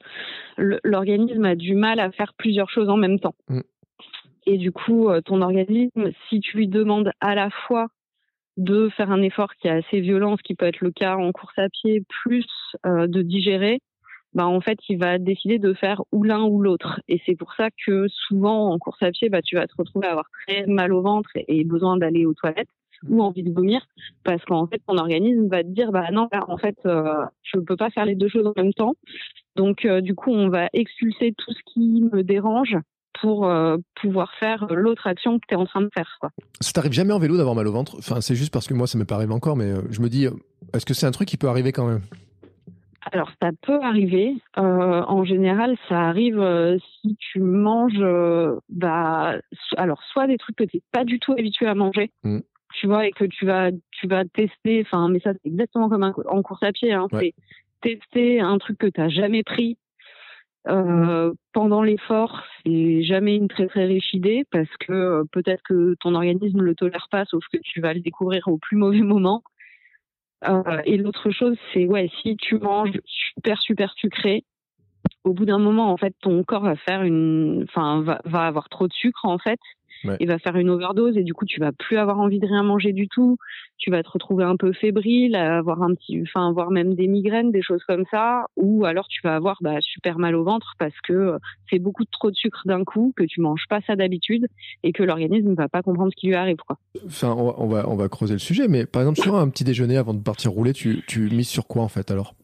[0.84, 3.34] l'organisme a du mal à faire plusieurs choses en même temps.
[3.48, 3.60] Mm.
[4.50, 7.88] Et du coup, euh, ton organisme, si tu lui demandes à la fois
[8.56, 11.32] de faire un effort qui est assez violent, ce qui peut être le cas en
[11.32, 12.46] course à pied, plus
[12.86, 13.80] euh, de digérer,
[14.32, 16.98] bah en fait, il va décider de faire ou l'un ou l'autre.
[17.08, 20.06] Et c'est pour ça que souvent en course à pied, bah tu vas te retrouver
[20.06, 22.70] à avoir très mal au ventre et besoin d'aller aux toilettes
[23.06, 23.86] ou envie de vomir
[24.24, 27.62] parce qu'en fait ton organisme va te dire bah non en fait euh, je ne
[27.62, 28.94] peux pas faire les deux choses en même temps
[29.54, 32.76] donc euh, du coup on va expulser tout ce qui me dérange
[33.20, 36.30] pour euh, pouvoir faire l'autre action que tu es en train de faire quoi.
[36.60, 38.86] Ça t'arrive jamais en vélo d'avoir mal au ventre Enfin c'est juste parce que moi
[38.86, 40.26] ça m'est pas arrivé encore mais je me dis
[40.72, 42.00] est-ce que c'est un truc qui peut arriver quand même?
[43.10, 44.34] Alors ça peut arriver.
[44.56, 46.44] en général, ça arrive
[47.00, 48.04] si tu manges,
[48.68, 49.36] bah,
[49.78, 52.40] alors soit des trucs que tu n'es pas du tout habitué à manger, mmh
[52.74, 56.02] tu vois, et que tu vas, tu vas tester, enfin, mais ça, c'est exactement comme
[56.02, 57.34] en course à pied, hein, c'est
[57.80, 59.78] tester un truc que tu n'as jamais pris
[60.66, 65.94] euh, pendant l'effort, c'est jamais une très très riche idée parce que euh, peut-être que
[66.00, 69.42] ton organisme le tolère pas, sauf que tu vas le découvrir au plus mauvais moment.
[70.46, 74.44] Euh, et l'autre chose, c'est ouais, si tu manges super super sucré,
[75.24, 78.88] au bout d'un moment, en fait, ton corps va faire une, enfin, va avoir trop
[78.88, 79.60] de sucre en fait,
[80.20, 82.62] il va faire une overdose et du coup tu vas plus avoir envie de rien
[82.62, 83.36] manger du tout.
[83.78, 87.52] Tu vas te retrouver un peu fébrile, avoir un petit, enfin avoir même des migraines,
[87.52, 90.98] des choses comme ça, ou alors tu vas avoir bah, super mal au ventre parce
[91.06, 91.38] que euh,
[91.70, 94.46] c'est beaucoup trop de sucre d'un coup, que tu manges pas ça d'habitude
[94.82, 96.76] et que l'organisme ne va pas comprendre ce qui lui arrive quoi.
[97.06, 99.96] Enfin on va on va creuser le sujet, mais par exemple sur un petit déjeuner
[99.96, 102.34] avant de partir rouler, tu tu mises sur quoi en fait alors?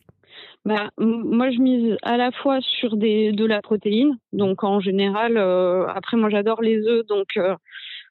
[0.64, 4.16] Bah, moi, je mise à la fois sur des, de la protéine.
[4.32, 7.06] Donc, en général, euh, après, moi, j'adore les œufs.
[7.06, 7.54] Donc, euh,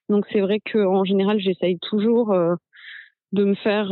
[0.08, 2.54] donc c'est vrai qu'en général, j'essaye toujours euh,
[3.32, 3.88] de me faire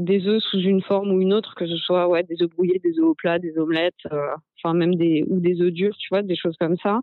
[0.00, 2.80] des œufs sous une forme ou une autre, que ce soit ouais, des œufs brouillés,
[2.82, 3.94] des œufs au plat, des omelettes,
[4.58, 7.00] enfin, même des, ou des œufs durs, tu vois, des choses comme ça.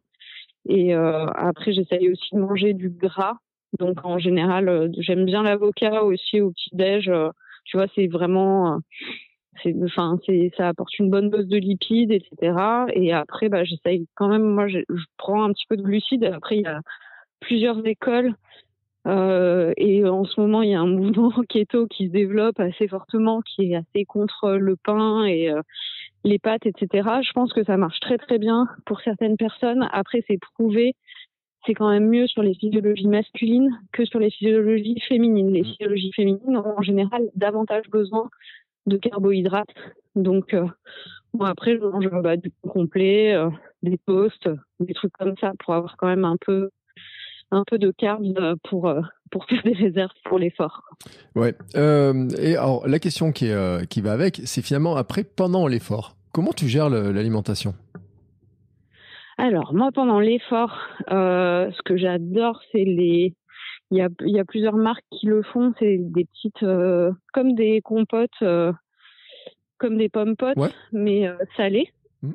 [0.68, 3.38] Et après, j'essaye aussi de manger du gras.
[3.80, 7.10] Donc, en général, j'aime bien l'avocat aussi au petit-déj.
[7.66, 8.82] tu vois, c'est vraiment
[9.64, 12.54] c'est enfin c'est ça apporte une bonne dose de lipides etc
[12.94, 14.80] et après bah j'essaye quand même moi je,
[15.18, 16.82] prends un petit peu de glucides après il y a
[17.40, 18.34] plusieurs écoles.
[19.06, 23.42] et en ce moment, il y a un mouvement keto qui se développe assez fortement,
[23.42, 25.52] qui est assez contre le pain et
[26.24, 27.10] les pâtes, etc.
[27.22, 29.88] Je pense que ça marche très très bien pour certaines personnes.
[29.92, 30.94] Après, c'est prouvé,
[31.66, 35.52] c'est quand même mieux sur les physiologies masculines que sur les physiologies féminines.
[35.52, 35.66] Les mmh.
[35.66, 38.30] physiologies féminines ont en général davantage besoin
[38.88, 39.70] de carbohydrates.
[40.16, 40.68] Donc, euh,
[41.40, 43.50] après, je mange bah, du complet, euh,
[43.84, 46.70] des toasts, des trucs comme ça pour avoir quand même un peu
[47.50, 48.94] un peu de carbs euh, pour
[49.32, 50.82] pour faire des réserves pour l'effort.
[51.36, 51.54] Ouais.
[51.76, 53.52] et alors la question qui
[53.90, 56.16] qui va avec, c'est finalement après pendant l'effort.
[56.34, 57.74] Comment tu gères l'alimentation?
[59.38, 60.76] Alors, moi, pendant l'effort,
[61.12, 63.36] euh, ce que j'adore, c'est les.
[63.92, 65.74] Il y a, y a, plusieurs marques qui le font.
[65.80, 66.64] C'est des petites.
[66.64, 68.74] Euh, comme des compotes, euh,
[69.78, 70.58] comme des pommes potes,
[70.92, 71.92] mais salées.
[72.22, 72.32] Mmh.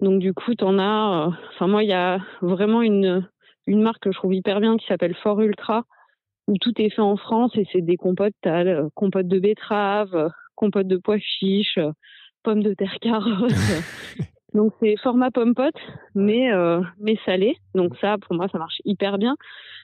[0.00, 1.30] Donc, du coup, tu en as.
[1.50, 3.26] Enfin, moi, il y a vraiment une,
[3.66, 5.84] une marque que je trouve hyper bien qui s'appelle Fort Ultra,
[6.46, 8.34] où tout est fait en France et c'est des compotes.
[8.42, 11.78] Tu as compote de betterave, compote de pois chiches
[12.42, 13.52] pommes de terre carottes.
[14.54, 15.74] Donc c'est format pomme pote,
[16.14, 17.56] mais euh, mais salé.
[17.74, 19.36] Donc ça, pour moi, ça marche hyper bien.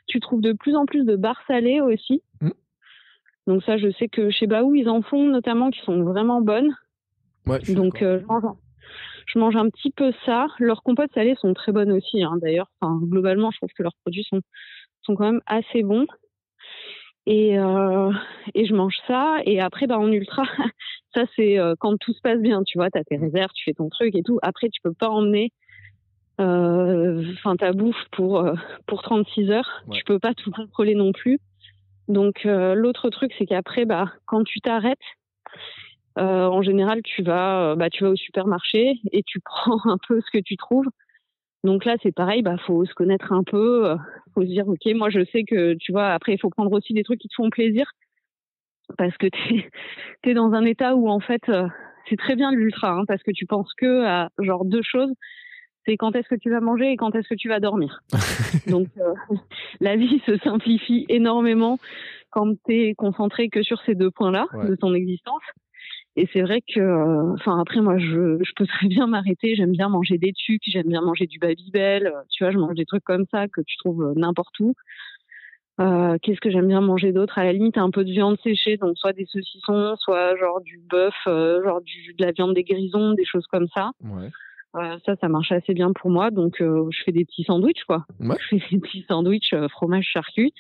[0.07, 2.23] Tu trouves de plus en plus de barres salées aussi.
[2.41, 2.51] Mm.
[3.49, 6.73] Donc ça, je sais que chez Baou, ils en font notamment qui sont vraiment bonnes.
[7.75, 8.21] Donc euh,
[9.27, 10.47] je, mange, un petit peu ça.
[10.61, 12.23] Leurs compotes salées sont très bonnes aussi.
[12.23, 14.41] Hein, D'ailleurs, enfin, globalement, je trouve que leurs produits sont
[15.03, 16.07] sont quand même assez bons.
[17.31, 18.11] Et, euh,
[18.55, 19.37] et je mange ça.
[19.45, 20.43] Et après, bah, en ultra,
[21.15, 22.65] ça, c'est euh, quand tout se passe bien.
[22.65, 24.41] Tu vois, tu as tes réserves, tu fais ton truc et tout.
[24.43, 25.53] Après, tu peux pas emmener
[26.41, 27.23] euh,
[27.61, 28.45] ta bouffe pour,
[28.89, 29.85] pour 36 heures.
[29.93, 31.39] Tu peux pas tout contrôler non plus.
[32.09, 34.99] Donc, l'autre truc, c'est qu'après, bah, quand tu t'arrêtes,
[36.17, 40.37] en général, tu vas, bah, tu vas au supermarché et tu prends un peu ce
[40.37, 40.89] que tu trouves.
[41.65, 43.97] Donc là, c'est pareil, bah faut se connaître un peu, euh,
[44.35, 46.09] faut se dire ok, moi je sais que tu vois.
[46.09, 47.91] Après, il faut prendre aussi des trucs qui te font plaisir
[48.97, 49.69] parce que t'es
[50.31, 51.69] es dans un état où en fait euh,
[52.09, 55.13] c'est très bien l'ultra hein, parce que tu penses que à genre deux choses.
[55.87, 58.01] C'est quand est-ce que tu vas manger et quand est-ce que tu vas dormir.
[58.67, 59.15] Donc euh,
[59.81, 61.79] la vie se simplifie énormément
[62.31, 65.43] quand tu es concentré que sur ces deux points-là de ton existence.
[66.17, 69.55] Et c'est vrai que, euh, enfin après moi je, je peux très bien m'arrêter.
[69.55, 72.09] J'aime bien manger des tucs, j'aime bien manger du babybel.
[72.09, 74.75] Euh, tu vois, je mange des trucs comme ça que tu trouves euh, n'importe où.
[75.81, 77.39] Euh, Qu'est-ce que j'aime bien manger d'autre?
[77.39, 80.79] À la limite, un peu de viande séchée, donc soit des saucissons, soit genre du
[80.79, 83.93] bœuf, genre du, de la viande des grisons, des choses comme ça.
[84.05, 84.29] Ouais.
[84.77, 86.31] Euh, ça, ça marche assez bien pour moi.
[86.31, 88.05] Donc, je fais des petits sandwichs, quoi.
[88.19, 88.37] Ouais.
[88.51, 90.57] Je fais des petits sandwichs fromage charcute.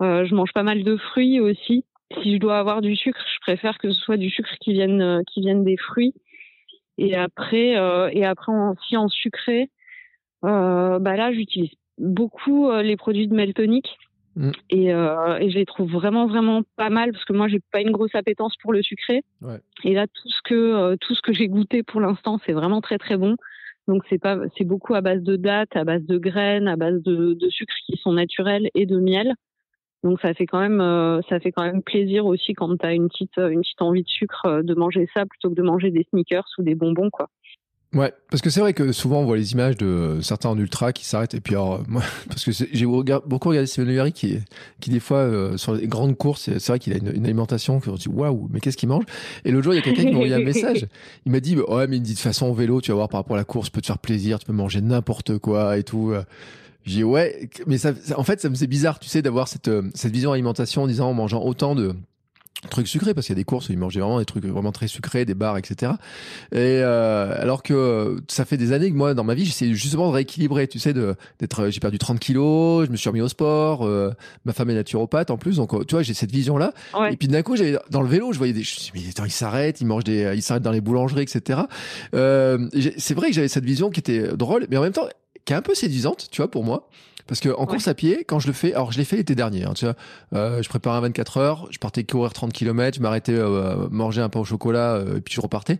[0.00, 1.86] je mange pas mal de fruits aussi
[2.22, 5.00] si je dois avoir du sucre, je préfère que ce soit du sucre qui vienne
[5.00, 6.14] euh, qui vienne des fruits.
[6.98, 8.52] Et après euh, et après
[8.86, 9.70] si en sucré,
[10.44, 13.96] euh, bah là j'utilise beaucoup les produits de Meltonic.
[14.36, 14.50] Mm.
[14.70, 17.92] Et, et, je les trouve vraiment vraiment pas mal parce que moi j'ai pas une
[17.92, 19.22] grosse appétence pour le sucré.
[19.42, 19.60] Ouais.
[19.84, 22.98] Et là tout ce que tout ce que j'ai goûté pour l'instant c'est vraiment très
[22.98, 23.36] très bon.
[23.86, 27.00] Donc c'est pas c'est beaucoup à base de dattes, à base de graines, à base
[27.02, 29.34] de, de sucres qui sont naturels et de miel.
[30.04, 32.92] Donc ça fait quand même euh, ça fait quand même plaisir aussi quand tu as
[32.92, 35.90] une petite une petite envie de sucre euh, de manger ça plutôt que de manger
[35.90, 37.30] des sneakers ou des bonbons quoi.
[37.94, 40.92] Ouais, parce que c'est vrai que souvent on voit les images de certains en ultra
[40.92, 41.34] qui s'arrêtent.
[41.34, 41.82] Et puis alors
[42.28, 44.40] parce que j'ai beaucoup regardé Steven Leary qui
[44.78, 47.88] qui des fois euh, sur les grandes courses c'est vrai qu'il a une, alimentation que
[47.88, 49.04] on dit waouh mais qu'est-ce qu'il mange?
[49.46, 50.86] Et l'autre jour il y a quelqu'un qui m'a envoyé un message.
[51.24, 52.96] Il m'a dit ouais mais il me dit de toute façon au vélo tu vas
[52.96, 55.78] voir par rapport à la course peut te faire plaisir tu peux manger n'importe quoi
[55.78, 56.12] et tout
[56.84, 59.82] j'ai ouais, mais ça, en fait, ça me c'est bizarre, tu sais, d'avoir cette euh,
[59.94, 61.94] cette vision alimentation en disant en mangeant autant de
[62.68, 64.72] trucs sucrés parce qu'il y a des courses où ils mangeaient vraiment des trucs vraiment
[64.72, 65.92] très sucrés, des bars, etc.
[66.52, 70.08] Et euh, alors que ça fait des années que moi dans ma vie j'essaie justement
[70.08, 73.28] de rééquilibrer, tu sais, de d'être, j'ai perdu 30 kilos, je me suis remis au
[73.28, 74.12] sport, euh,
[74.44, 76.72] ma femme est naturopathe en plus, donc tu vois j'ai cette vision là.
[77.10, 79.04] Et puis d'un coup j'avais dans le vélo, je voyais des, je me suis dit,
[79.04, 81.60] mais attends ils s'arrêtent, ils mangent des, ils s'arrêtent dans les boulangeries, etc.
[82.14, 82.68] Euh,
[82.98, 85.08] c'est vrai que j'avais cette vision qui était drôle, mais en même temps
[85.44, 86.88] qui est un peu séduisante, tu vois, pour moi.
[87.26, 89.34] Parce que en course à pied, quand je le fais, alors je l'ai fait l'été
[89.34, 89.94] dernier, hein, tu vois,
[90.34, 94.20] euh, je préparais un 24 heures, je partais courir 30 km, je m'arrêtais euh, manger
[94.20, 95.78] un pain au chocolat, euh, et puis je repartais.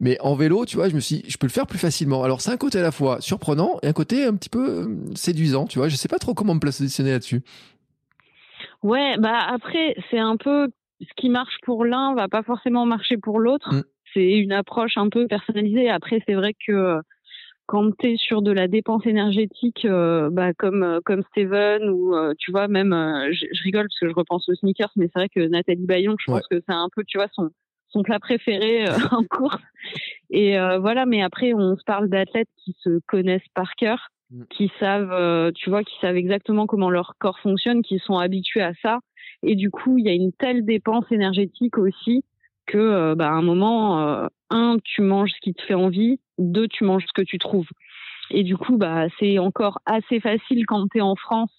[0.00, 2.24] Mais en vélo, tu vois, je me suis, je peux le faire plus facilement.
[2.24, 5.14] Alors c'est un côté à la fois surprenant et un côté un petit peu euh,
[5.14, 5.88] séduisant, tu vois.
[5.88, 7.40] Je sais pas trop comment me positionner là-dessus.
[8.82, 10.68] Ouais, bah après c'est un peu
[11.00, 13.72] ce qui marche pour l'un va pas forcément marcher pour l'autre.
[13.72, 13.82] Mm.
[14.12, 15.88] C'est une approche un peu personnalisée.
[15.88, 17.00] Après c'est vrai que
[17.66, 22.14] quand tu es sur de la dépense énergétique, euh, bah, comme euh, comme Steven ou
[22.14, 22.92] euh, tu vois même,
[23.30, 26.30] je, rigole parce que je repense aux sneakers, mais c'est vrai que Nathalie Bayon, je
[26.30, 27.50] pense que c'est un peu tu vois son
[27.88, 29.62] son plat préféré en course.
[30.30, 34.08] Et voilà, mais après on se parle d'athlètes qui se connaissent par cœur.
[34.30, 34.44] mm.
[34.50, 38.72] qui savent, tu vois, qui savent exactement comment leur corps fonctionne, qui sont habitués à
[38.82, 39.00] ça.
[39.42, 42.24] Et du coup, il y a une telle dépense énergétique aussi
[42.66, 46.84] que, bah, à un moment, un, tu manges ce qui te fait envie, deux, tu
[46.84, 47.68] manges ce que tu trouves.
[48.30, 51.50] Et du coup, bah, c'est encore assez facile quand tu es en France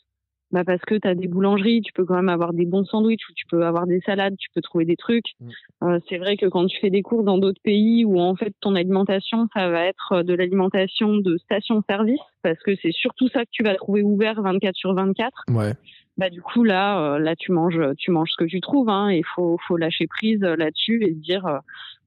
[0.53, 3.27] bah parce que tu as des boulangeries, tu peux quand même avoir des bons sandwichs
[3.27, 5.25] ou tu peux avoir des salades, tu peux trouver des trucs.
[5.39, 5.49] Mm.
[5.83, 8.53] Euh, c'est vrai que quand tu fais des cours dans d'autres pays où en fait
[8.61, 13.49] ton alimentation, ça va être de l'alimentation de station-service parce que c'est surtout ça que
[13.51, 15.43] tu vas trouver ouvert 24 sur 24.
[15.49, 15.73] Ouais.
[16.17, 18.89] Bah du coup là, euh, là tu manges, tu manges ce que tu trouves.
[18.89, 21.57] Hein, et faut faut lâcher prise là-dessus et se dire euh,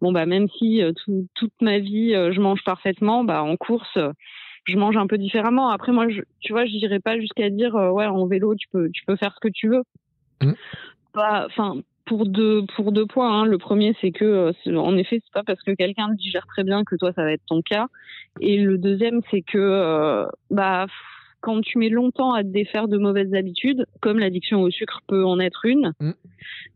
[0.00, 0.80] bon bah même si
[1.34, 3.98] toute ma vie je mange parfaitement, bah en course
[4.66, 5.68] je mange un peu différemment.
[5.68, 8.66] Après, moi, je, tu vois, je dirais pas jusqu'à dire, euh, ouais, en vélo, tu
[8.68, 9.82] peux, tu peux faire ce que tu veux.
[10.42, 10.52] Mmh.
[11.12, 13.42] Pas, enfin, pour deux, pour deux points.
[13.42, 13.46] Hein.
[13.46, 16.84] Le premier, c'est que, euh, en effet, c'est pas parce que quelqu'un digère très bien
[16.84, 17.86] que toi, ça va être ton cas.
[18.40, 20.86] Et le deuxième, c'est que, euh, bah,
[21.46, 25.24] quand tu mets longtemps à te défaire de mauvaises habitudes, comme l'addiction au sucre peut
[25.24, 26.11] en être une, mm.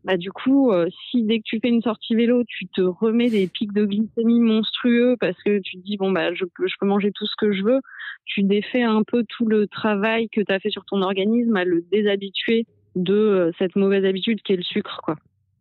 [0.05, 3.29] bah du coup, euh, si dès que tu fais une sortie vélo, tu te remets
[3.29, 6.75] des pics de glycémie monstrueux parce que tu te dis bon bah je peux je
[6.79, 7.81] peux manger tout ce que je veux,
[8.23, 11.65] tu défais un peu tout le travail que tu as fait sur ton organisme à
[11.65, 15.17] le déshabituer de euh, cette mauvaise habitude qui est le sucre quoi.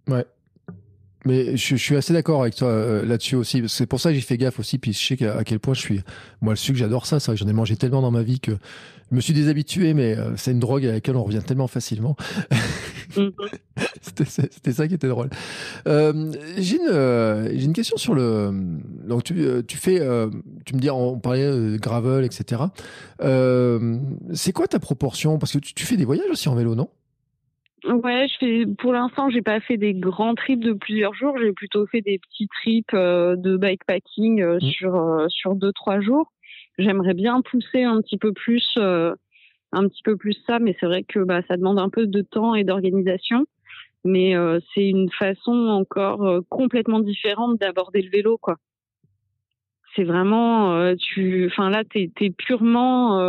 [0.06, 0.24] Ouais.
[1.24, 3.62] Mais je, suis assez d'accord avec toi euh, là-dessus aussi.
[3.68, 4.78] C'est pour ça que j'ai fait gaffe aussi.
[4.78, 6.00] Puis je sais à, quel point je suis.
[6.40, 7.20] Moi, le sucre, j'adore ça.
[7.20, 8.52] C'est vrai que j'en ai mangé tellement dans ma vie que
[9.10, 9.92] je me suis déshabitué.
[9.92, 12.16] Mais euh, c'est une drogue à laquelle on revient tellement facilement.
[13.16, 13.32] Mm-hmm.
[14.12, 15.30] C'était ça qui était drôle.
[15.88, 18.52] Euh, j'ai une, une, question sur le.
[19.04, 19.34] Donc tu,
[19.66, 19.98] tu fais.
[20.64, 22.62] tu me dis, on parlait de gravel, etc.
[23.18, 25.40] c'est quoi ta proportion?
[25.40, 26.88] Parce que tu, tu fais des voyages aussi en vélo, non?
[27.84, 28.66] Ouais, je fais.
[28.78, 31.38] Pour l'instant, j'ai pas fait des grands trips de plusieurs jours.
[31.38, 34.60] J'ai plutôt fait des petits trips euh, de bikepacking euh, mmh.
[34.60, 36.30] sur euh, sur deux trois jours.
[36.78, 41.04] J'aimerais bien pousser un petit peu plus, un petit peu plus ça, mais c'est vrai
[41.04, 43.44] que bah ça demande un peu de temps et d'organisation.
[44.02, 44.34] Mais
[44.72, 48.56] c'est une façon encore complètement différente d'aborder le vélo, quoi.
[49.94, 53.20] C'est vraiment, tu, enfin là, t'es es purement,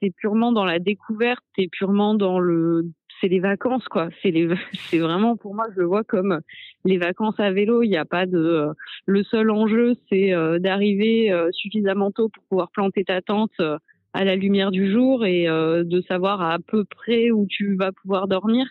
[0.00, 2.84] t'es purement dans la découverte, t'es purement dans le
[3.22, 4.08] c'est les vacances quoi.
[4.22, 6.40] C'est vraiment pour moi je le vois comme
[6.84, 7.82] les vacances à vélo.
[7.82, 8.68] Il n'y a pas de,
[9.06, 13.78] le seul enjeu c'est euh, d'arriver euh, suffisamment tôt pour pouvoir planter ta tente euh,
[14.12, 18.28] à la lumière du jour et de savoir à peu près où tu vas pouvoir
[18.28, 18.66] dormir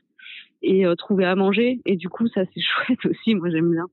[0.62, 1.80] et trouver à manger.
[1.88, 3.34] Et du coup ça c'est chouette aussi.
[3.34, 3.88] Moi j'aime bien.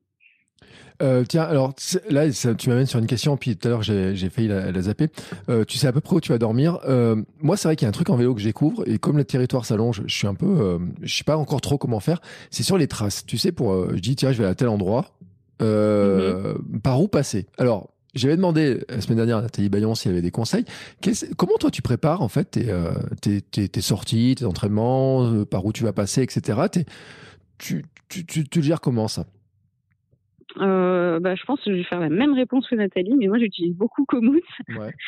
[1.03, 1.75] Euh, tiens, alors
[2.11, 5.09] là, tu m'amènes sur une question, puis tout à l'heure j'ai failli la, zapper.
[5.49, 6.79] Euh, tu sais à peu près où tu vas dormir.
[6.89, 8.99] Euh, moi, c'est vrai qu'il y a un truc en vélo que je découvre, et
[8.99, 12.21] comme le territoire s'allonge, je suis un peu, je sais pas encore trop comment faire.
[12.51, 13.25] C'est sur les traces.
[13.27, 15.17] Tu sais, pour, je dis tiens, je vais à tel endroit,
[15.61, 16.81] mm-hmm.
[16.83, 17.47] par où passer?
[17.59, 17.91] Alors.
[18.15, 20.65] J'avais demandé la semaine dernière à Nathalie Bayon s'il y avait des conseils.
[21.37, 22.51] Comment toi tu prépares en fait
[23.21, 26.59] tes, tes, tes, sorties, tes entraînements, par où tu vas passer, etc.
[27.59, 29.27] Tu, tu, tu, tu le gères comment ça?
[30.57, 33.39] Euh, bah, je pense que je vais faire la même réponse que Nathalie, mais moi
[33.39, 34.43] j'utilise beaucoup Komoot.
[34.69, 34.93] Ouais.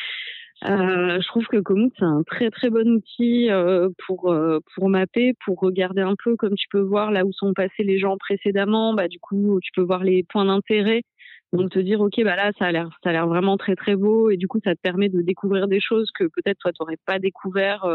[0.63, 4.89] Euh, je trouve que Komoot c'est un très très bon outil euh, pour euh, pour
[4.89, 8.15] mapper, pour regarder un peu comme tu peux voir là où sont passés les gens
[8.17, 8.93] précédemment.
[8.93, 11.01] Bah du coup tu peux voir les points d'intérêt.
[11.51, 13.95] Donc te dire ok bah là ça a l'air ça a l'air vraiment très très
[13.95, 16.99] beau et du coup ça te permet de découvrir des choses que peut-être toi t'aurais
[17.07, 17.87] pas découvert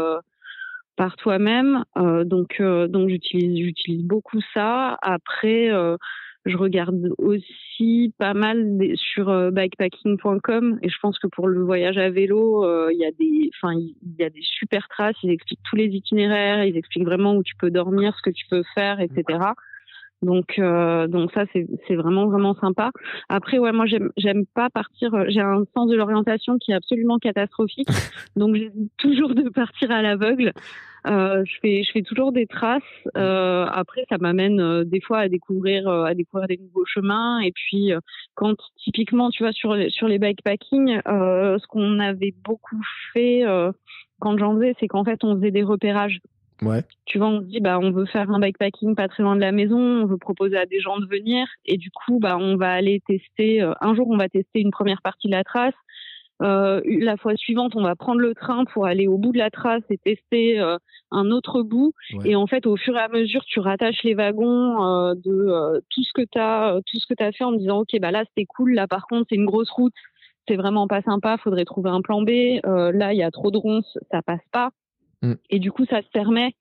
[0.97, 1.85] par toi-même.
[1.95, 4.97] donc donc j'utilise j'utilise beaucoup ça.
[5.01, 5.71] Après
[6.47, 11.97] je regarde aussi pas mal sur euh, bikepacking.com et je pense que pour le voyage
[11.97, 15.15] à vélo, euh, il y a des, enfin il y a des super traces.
[15.23, 18.45] Ils expliquent tous les itinéraires, ils expliquent vraiment où tu peux dormir, ce que tu
[18.49, 19.39] peux faire, etc.
[20.21, 22.91] Donc euh, donc ça c'est c'est vraiment vraiment sympa.
[23.29, 25.11] Après ouais moi j'aime j'aime pas partir.
[25.29, 27.87] J'ai un sens de l'orientation qui est absolument catastrophique.
[28.35, 30.53] donc j'hésite toujours de partir à l'aveugle.
[31.05, 32.81] Euh, je fais je fais toujours des traces.
[33.15, 37.39] Euh, après, ça m'amène euh, des fois à découvrir euh, à découvrir des nouveaux chemins.
[37.39, 37.91] Et puis
[38.35, 42.81] quand typiquement, tu vois, sur les, sur les bikepacking, ce qu'on avait beaucoup
[43.13, 43.43] fait
[44.19, 46.19] quand j'en faisais, c'est qu'en fait, on faisait des repérages.
[46.61, 46.83] Ouais.
[47.05, 49.41] Tu vois, on se dit bah on veut faire un bikepacking pas très loin de
[49.41, 52.57] la maison, on veut proposer à des gens de venir et du coup bah on
[52.57, 53.61] va aller tester.
[53.61, 55.75] un jour on va tester une première partie de la trace,
[56.41, 59.49] euh, la fois suivante, on va prendre le train pour aller au bout de la
[59.49, 60.77] trace et tester euh,
[61.11, 61.93] un autre bout.
[62.25, 65.79] Et en fait, au fur et à mesure, tu rattaches les wagons euh, de euh,
[65.89, 68.23] tout ce que tu as, tout ce que as fait en disant, ok, bah là
[68.29, 69.93] c'était cool, là par contre c'est une grosse route,
[70.47, 72.59] c'est vraiment pas sympa, faudrait trouver un plan B.
[72.63, 74.69] là, il y a trop de ronces, ça passe pas.
[75.21, 75.33] Mm.
[75.49, 76.53] Et du coup, ça te permet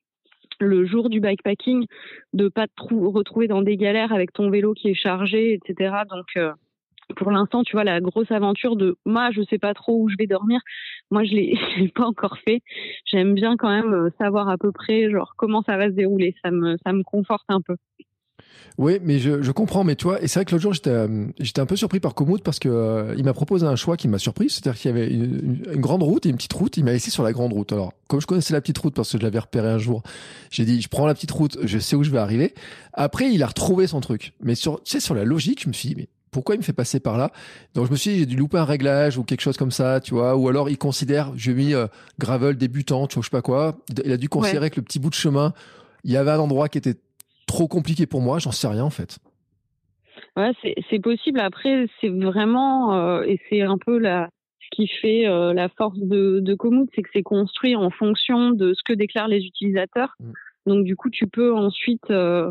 [0.60, 1.86] le jour du bikepacking
[2.32, 5.94] de pas te retrouver dans des galères avec ton vélo qui est chargé, etc.
[6.08, 6.26] Donc
[7.14, 10.16] pour l'instant, tu vois, la grosse aventure de moi, je sais pas trop où je
[10.18, 10.60] vais dormir.
[11.10, 12.62] Moi, je l'ai, l'ai pas encore fait.
[13.04, 16.34] J'aime bien quand même euh, savoir à peu près, genre, comment ça va se dérouler.
[16.42, 17.76] Ça me conforte un peu.
[18.78, 20.90] Oui, mais je, je, comprends, mais tu vois, et c'est vrai que l'autre jour, j'étais,
[20.90, 23.96] euh, j'étais un peu surpris par Komoot parce que euh, il m'a proposé un choix
[23.96, 26.76] qui m'a surpris, c'est-à-dire qu'il y avait une, une, grande route et une petite route,
[26.76, 27.72] il m'a laissé sur la grande route.
[27.72, 30.02] Alors, comme je connaissais la petite route parce que je l'avais repéré un jour,
[30.50, 32.54] j'ai dit, je prends la petite route, je sais où je vais arriver.
[32.92, 34.34] Après, il a retrouvé son truc.
[34.42, 36.62] Mais sur, tu sais, sur la logique, je me suis dit, mais pourquoi il me
[36.62, 37.32] fait passer par là?
[37.72, 40.00] Donc je me suis dit, j'ai dû louper un réglage ou quelque chose comme ça,
[40.00, 40.36] tu vois.
[40.36, 41.86] Ou alors il considère, je mis euh,
[42.18, 43.78] gravel débutant, tu vois, je sais pas quoi.
[44.04, 45.54] Il a dû considérer que le petit bout de chemin,
[46.04, 46.96] il y avait un endroit qui était
[47.46, 49.18] trop compliqué pour moi, j'en sais rien en fait.
[50.36, 50.52] Ouais,
[50.90, 51.40] c'est possible.
[51.40, 54.28] Après, c'est vraiment, euh, et c'est un peu la,
[54.60, 58.50] ce qui fait euh, la force de, de Komoot, c'est que c'est construit en fonction
[58.50, 60.14] de ce que déclarent les utilisateurs.
[60.20, 60.32] Mm.
[60.66, 62.50] Donc du coup, tu peux ensuite euh,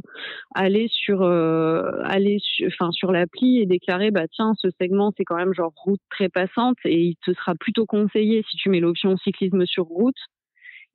[0.56, 5.54] aller sur aller enfin sur l'appli et déclarer bah tiens ce segment c'est quand même
[5.54, 9.66] genre route très passante et il te sera plutôt conseillé si tu mets l'option cyclisme
[9.66, 10.16] sur route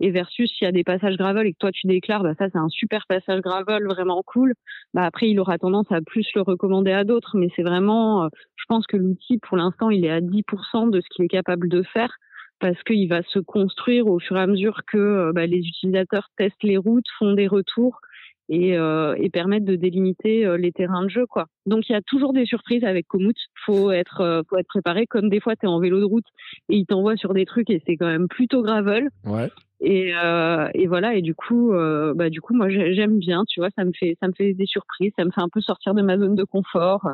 [0.01, 2.48] et versus s'il y a des passages gravel et que toi tu déclares, bah ça
[2.51, 4.55] c'est un super passage gravel vraiment cool.
[4.94, 8.28] Bah après il aura tendance à plus le recommander à d'autres, mais c'est vraiment, euh,
[8.57, 11.68] je pense que l'outil pour l'instant il est à 10% de ce qu'il est capable
[11.68, 12.16] de faire
[12.61, 16.28] parce qu'il va se construire au fur et à mesure que euh, bah, les utilisateurs
[16.36, 18.01] testent les routes, font des retours
[18.48, 21.46] et, euh, et permettent de délimiter euh, les terrains de jeu quoi.
[21.66, 25.28] Donc il y a toujours des surprises avec Komoot, faut être faut être préparé comme
[25.28, 26.26] des fois tu es en vélo de route
[26.68, 29.09] et il t'envoie sur des trucs et c'est quand même plutôt gravel.
[29.24, 29.51] Ouais.
[29.82, 33.60] Et, euh, et voilà et du coup euh, bah du coup moi j'aime bien, tu
[33.60, 35.94] vois, ça me fait ça me fait des surprises, ça me fait un peu sortir
[35.94, 37.08] de ma zone de confort.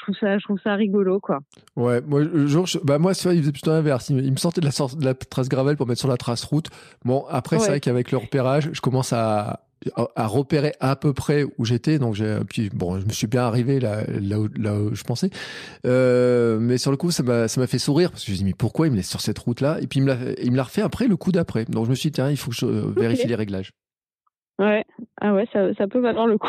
[0.00, 1.40] Je trouve ça, je trouve ça rigolo, quoi.
[1.76, 4.08] Ouais, moi, jour, bah moi, c'est vrai, il faisait plutôt l'inverse.
[4.08, 6.68] Il, me sortait de la, de la trace gravel pour mettre sur la trace route.
[7.04, 9.66] Bon, après, c'est vrai qu'avec le repérage, je commence à,
[10.14, 11.98] à repérer à peu près où j'étais.
[11.98, 15.04] Donc j'ai puis bon, je me suis bien arrivé là là où, là où je
[15.04, 15.30] pensais.
[15.86, 18.38] Euh, mais sur le coup, ça m'a ça m'a fait sourire parce que je me
[18.38, 20.18] dit mais pourquoi il me laisse sur cette route là Et puis il me l'a
[20.42, 21.64] il me l'a refait après le coup d'après.
[21.64, 23.72] Donc je me suis dit tiens, il faut que je vérifie les réglages.
[24.60, 24.84] Ouais,
[25.22, 26.46] ah ouais, ça, ça peut valoir le coup.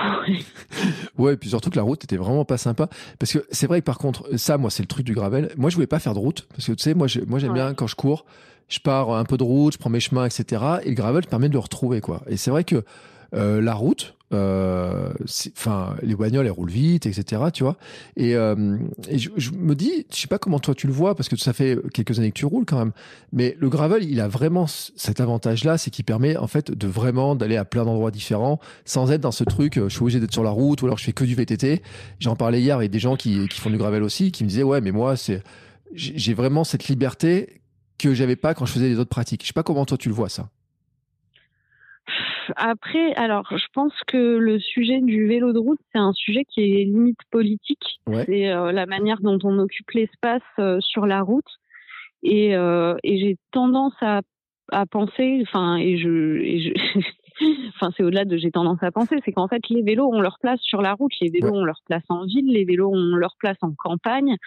[1.17, 2.89] ouais, et puis surtout que la route était vraiment pas sympa.
[3.17, 5.49] Parce que c'est vrai que par contre, ça, moi, c'est le truc du gravel.
[5.55, 6.45] Moi, je voulais pas faire de route.
[6.49, 8.25] Parce que tu sais, moi, moi j'aime bien quand je cours,
[8.67, 10.61] je pars un peu de route, je prends mes chemins, etc.
[10.83, 12.21] Et le gravel permet de le retrouver, quoi.
[12.27, 12.83] Et c'est vrai que
[13.33, 15.11] euh, la route, euh,
[15.57, 17.43] enfin les bagnoles elles roulent vite, etc.
[17.53, 17.77] Tu vois.
[18.17, 18.77] Et, euh,
[19.09, 21.53] je, je, me dis, je sais pas comment toi tu le vois parce que ça
[21.53, 22.91] fait quelques années que tu roules quand même.
[23.31, 27.35] Mais le gravel, il a vraiment cet avantage-là, c'est qu'il permet en fait de vraiment
[27.35, 29.75] d'aller à plein d'endroits différents sans être dans ce truc.
[29.75, 31.81] Je suis obligé d'être sur la route ou alors je fais que du VTT.
[32.19, 34.63] J'en parlais hier avec des gens qui, qui font du gravel aussi, qui me disaient
[34.63, 35.43] ouais, mais moi c'est
[35.93, 37.61] j'ai vraiment cette liberté
[37.97, 39.41] que j'avais pas quand je faisais les autres pratiques.
[39.43, 40.49] Je sais pas comment toi tu le vois ça.
[42.55, 46.61] Après, alors, je pense que le sujet du vélo de route, c'est un sujet qui
[46.61, 47.99] est limite politique.
[48.25, 51.59] C'est euh, la manière dont on occupe l'espace euh, sur la route.
[52.23, 54.21] Et, euh, et j'ai tendance à,
[54.71, 56.99] à penser, enfin, et je, et je
[57.75, 60.37] enfin, c'est au-delà de j'ai tendance à penser, c'est qu'en fait, les vélos ont leur
[60.39, 63.35] place sur la route, les vélos ont leur place en ville, les vélos ont leur
[63.39, 64.37] place en campagne.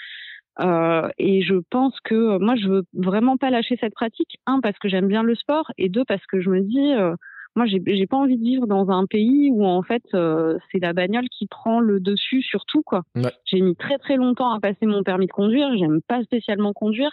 [0.60, 4.38] Euh, et je pense que moi, je veux vraiment pas lâcher cette pratique.
[4.46, 7.14] Un, parce que j'aime bien le sport, et deux, parce que je me dis, euh,
[7.56, 10.80] moi, j'ai, j'ai pas envie de vivre dans un pays où en fait euh, c'est
[10.80, 13.02] la bagnole qui prend le dessus sur tout quoi.
[13.44, 15.68] J'ai mis très très longtemps à passer mon permis de conduire.
[15.76, 17.12] J'aime pas spécialement conduire.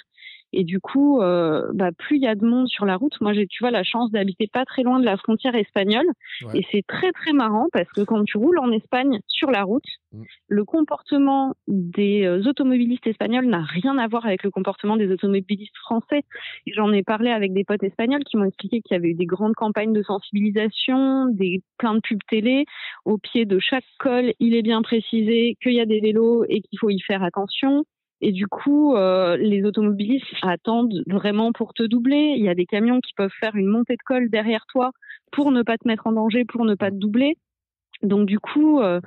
[0.53, 3.33] Et du coup, euh, bah, plus il y a de monde sur la route, moi
[3.33, 6.07] j'ai, tu vois, la chance d'habiter pas très loin de la frontière espagnole.
[6.53, 9.85] Et c'est très très marrant parce que quand tu roules en Espagne sur la route,
[10.11, 10.23] mm.
[10.47, 15.77] le comportement des euh, automobilistes espagnols n'a rien à voir avec le comportement des automobilistes
[15.77, 16.23] français.
[16.67, 19.25] J'en ai parlé avec des potes espagnols qui m'ont expliqué qu'il y avait eu des
[19.25, 22.65] grandes campagnes de sensibilisation, des plein de pubs télé.
[23.05, 26.61] Au pied de chaque col, il est bien précisé qu'il y a des vélos et
[26.61, 27.85] qu'il faut y faire attention.
[28.21, 32.35] Et du coup, euh, les automobilistes attendent vraiment pour te doubler.
[32.37, 34.91] Il y a des camions qui peuvent faire une montée de colle derrière toi
[35.31, 37.37] pour ne pas te mettre en danger, pour ne pas te doubler.
[38.03, 38.99] Donc du coup, euh,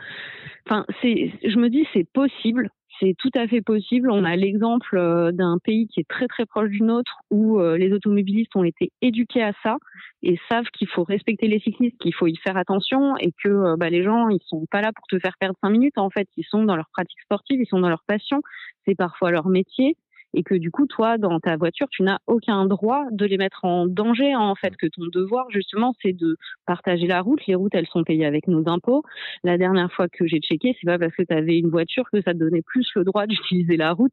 [0.69, 4.11] je me dis, c'est possible c'est tout à fait possible.
[4.11, 7.77] On a l'exemple euh, d'un pays qui est très très proche du nôtre où euh,
[7.77, 9.77] les automobilistes ont été éduqués à ça
[10.23, 13.77] et savent qu'il faut respecter les cyclistes, qu'il faut y faire attention et que euh,
[13.77, 15.99] bah, les gens ils sont pas là pour te faire perdre cinq minutes.
[15.99, 18.41] En fait, ils sont dans leur pratique sportive, ils sont dans leur passion,
[18.87, 19.97] c'est parfois leur métier
[20.35, 23.65] et que du coup, toi, dans ta voiture, tu n'as aucun droit de les mettre
[23.65, 24.35] en danger.
[24.35, 27.47] En fait, que ton devoir, justement, c'est de partager la route.
[27.47, 29.03] Les routes, elles sont payées avec nos impôts.
[29.45, 32.21] La dernière fois que j'ai checké, c'est pas parce que tu avais une voiture que
[32.21, 34.13] ça te donnait plus le droit d'utiliser la route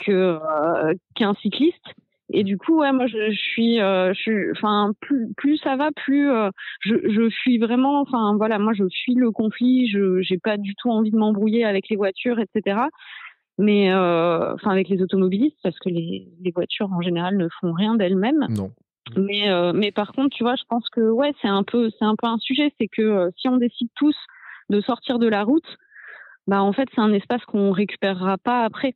[0.00, 1.94] que euh, qu'un cycliste.
[2.30, 6.30] Et du coup, ouais, moi, je, suis, euh, je enfin, plus, plus ça va, plus
[6.30, 6.50] euh,
[6.80, 9.88] je, je suis vraiment, enfin, voilà, moi, je fuis le conflit.
[9.88, 12.78] Je, j'ai pas du tout envie de m'embrouiller avec les voitures, etc.
[13.58, 17.94] mais enfin avec les automobilistes parce que les, les, voitures en général ne font rien
[17.94, 18.46] d'elles-mêmes.
[18.50, 18.70] Non.
[19.16, 22.16] Mais mais par contre, tu vois, je pense que ouais, c'est un peu c'est un
[22.16, 24.16] peu un sujet, c'est que si on décide tous
[24.70, 25.76] de sortir de la route,
[26.46, 28.94] bah en fait c'est un espace qu'on récupérera pas après.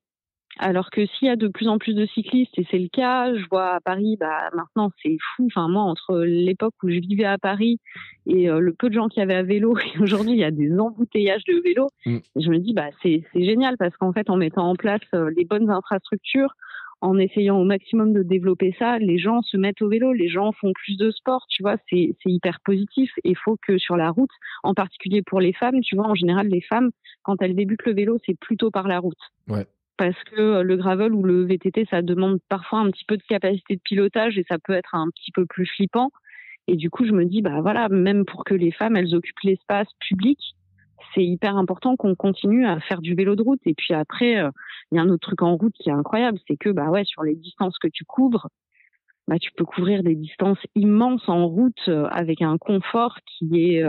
[0.58, 3.32] Alors que s'il y a de plus en plus de cyclistes, et c'est le cas,
[3.34, 5.46] je vois à Paris, bah maintenant c'est fou.
[5.46, 7.78] Enfin moi, entre l'époque où je vivais à Paris
[8.26, 10.50] et euh, le peu de gens qui avaient à vélo, et aujourd'hui il y a
[10.50, 12.18] des embouteillages de vélos, mm.
[12.36, 15.44] je me dis bah c'est génial parce qu'en fait en mettant en place euh, les
[15.44, 16.52] bonnes infrastructures,
[17.00, 20.50] en essayant au maximum de développer ça, les gens se mettent au vélo, les gens
[20.50, 23.12] font plus de sport, tu vois, c'est hyper positif.
[23.22, 24.30] Et il faut que sur la route,
[24.64, 26.90] en particulier pour les femmes, tu vois, en général, les femmes,
[27.22, 29.14] quand elles débutent le vélo, c'est plutôt par la route.
[29.46, 29.64] Ouais
[29.98, 33.22] parce que euh, le gravel ou le VTT, ça demande parfois un petit peu de
[33.22, 36.10] capacité de pilotage et ça peut être un petit peu plus flippant.
[36.68, 39.40] Et du coup, je me dis, bah voilà, même pour que les femmes, elles occupent
[39.42, 40.38] l'espace public,
[41.14, 43.60] c'est hyper important qu'on continue à faire du vélo de route.
[43.66, 44.50] Et puis après, euh,
[44.92, 47.04] il y a un autre truc en route qui est incroyable, c'est que bah ouais,
[47.04, 48.48] sur les distances que tu couvres,
[49.26, 53.84] bah tu peux couvrir des distances immenses en route euh, avec un confort qui est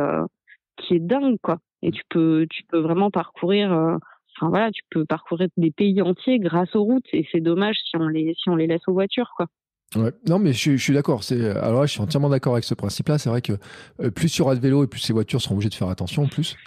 [0.78, 1.60] qui est dingue quoi.
[1.82, 4.00] Et tu peux tu peux vraiment parcourir
[4.40, 7.96] Enfin voilà, tu peux parcourir des pays entiers grâce aux routes et c'est dommage si
[7.98, 9.48] on les si on les laisse aux voitures quoi.
[9.96, 10.12] Ouais.
[10.28, 11.24] Non, mais je, suis d'accord.
[11.24, 13.18] C'est alors là, je suis entièrement d'accord avec ce principe-là.
[13.18, 13.54] C'est vrai que
[14.02, 15.90] euh, plus il y aura de vélos et plus ces voitures seront obligées de faire
[15.90, 16.58] attention en plus.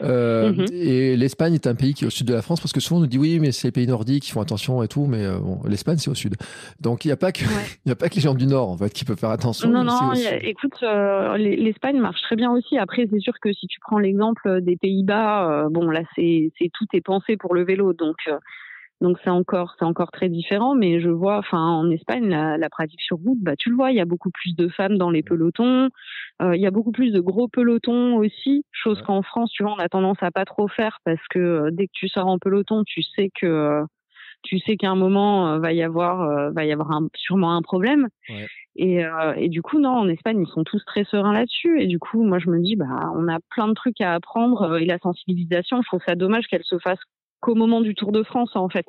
[0.00, 0.66] Euh, mhm.
[0.70, 2.98] Et l'Espagne est un pays qui est au sud de la France parce que souvent
[2.98, 5.24] on nous dit oui, mais c'est les pays nordiques qui font attention et tout, mais
[5.24, 6.36] euh, bon, l'Espagne c'est au sud.
[6.80, 7.40] Donc il n'y a pas que
[7.84, 9.68] il y a pas que les gens du nord en fait qui peuvent faire attention.
[9.70, 10.12] Non, non.
[10.42, 10.80] écoute,
[11.36, 12.78] l'Espagne marche très bien aussi.
[12.78, 16.86] Après, c'est sûr que si tu prends l'exemple des Pays-Bas, bon là c'est c'est tout
[16.92, 18.18] est pensé pour le vélo, donc
[19.00, 23.00] donc c'est encore c'est encore très différent, mais je vois, enfin en Espagne la, pratique
[23.00, 25.22] sur route, bah tu le vois, il y a beaucoup plus de femmes dans les
[25.22, 25.88] pelotons,
[26.42, 29.72] euh, il y a beaucoup plus de gros pelotons aussi, chose qu'en France, tu vois,
[29.72, 32.38] on a tendance à pas trop faire parce que euh, dès que tu sors en
[32.38, 33.84] peloton, tu sais que euh,
[34.42, 38.06] tu sais qu'à un moment va y avoir va y avoir un, sûrement un problème.
[38.76, 39.02] Et,
[39.36, 41.82] et du coup non en Espagne ils sont tous très sereins là-dessus.
[41.82, 44.78] Et du coup moi je me dis bah on a plein de trucs à apprendre
[44.78, 47.00] et la sensibilisation je trouve ça dommage qu'elle se fasse
[47.40, 48.86] qu'au moment du Tour de France, en fait.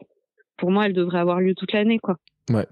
[0.57, 2.17] Pour moi, elle devrait avoir lieu toute l'année, quoi.
[2.49, 2.65] Ouais.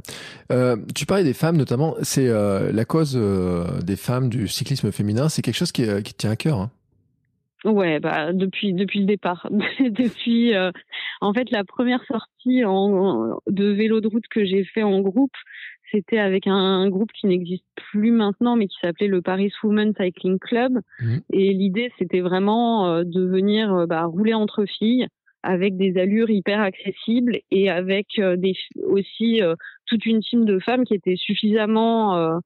[0.52, 1.96] Euh, tu parlais des femmes, notamment.
[2.02, 5.30] C'est euh, la cause euh, des femmes du cyclisme féminin.
[5.30, 6.60] C'est quelque chose qui, qui tient à cœur.
[6.60, 6.72] Hein.
[7.66, 9.50] Ouais, bah depuis depuis le départ,
[9.80, 10.54] depuis
[11.22, 15.34] en fait la première sortie en, de vélo de route que j'ai fait en groupe,
[15.92, 20.38] c'était avec un, groupe qui n'existe plus maintenant, mais qui s'appelait le Paris Women Cycling
[20.38, 20.80] Club.
[21.00, 21.18] Mmh.
[21.34, 25.08] Et l'idée, c'était vraiment de venir bah, rouler entre filles
[25.48, 28.36] avec des allures hyper accessibles et avec euh,
[28.84, 32.38] aussi euh, toute une team de femmes qui étaient suffisamment euh,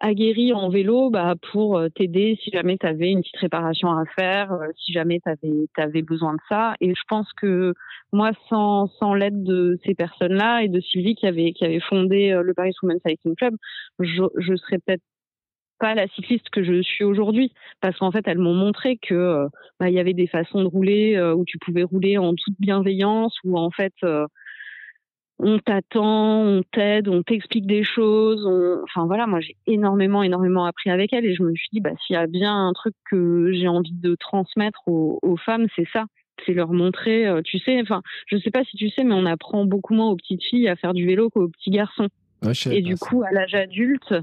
[0.00, 4.50] aguerries en vélo bah, pour t'aider si jamais tu avais une petite réparation à faire,
[4.84, 6.74] si jamais tu avais, besoin de ça.
[6.80, 7.72] Et je pense que
[8.12, 11.54] moi, sans, l'aide de ces personnes-là et de Sylvie qui avait,
[11.88, 13.54] fondé le Paris Women's Cycling Club,
[14.00, 15.02] je serais peut-être
[15.78, 19.48] pas la cycliste que je suis aujourd'hui parce qu'en fait elles m'ont montré que euh,
[19.80, 22.54] bah, il y avait des façons de rouler euh, où tu pouvais rouler en toute
[22.58, 24.26] bienveillance où en fait euh,
[25.40, 28.46] on t'attend, on t'aide, on t'explique des choses.
[28.84, 31.90] Enfin voilà, moi j'ai énormément, énormément appris avec elles et je me suis dit, bah
[32.06, 36.04] s'il y a bien un truc que j'ai envie de transmettre aux, femmes, c'est ça,
[36.46, 37.26] c'est leur montrer.
[37.44, 40.16] tu sais, enfin, je sais pas si tu sais, mais on apprend beaucoup moins aux
[40.16, 42.08] petites filles à faire du vélo qu'aux petits garçons.
[42.70, 44.14] et du coup, à l'âge adulte,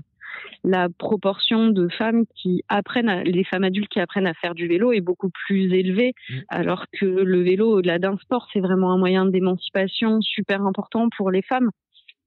[0.64, 4.92] la proportion de femmes qui apprennent, les femmes adultes qui apprennent à faire du vélo
[4.92, 6.34] est beaucoup plus élevée, mmh.
[6.50, 11.32] alors que le vélo, au-delà d'un sport, c'est vraiment un moyen d'émancipation super important pour
[11.32, 11.70] les femmes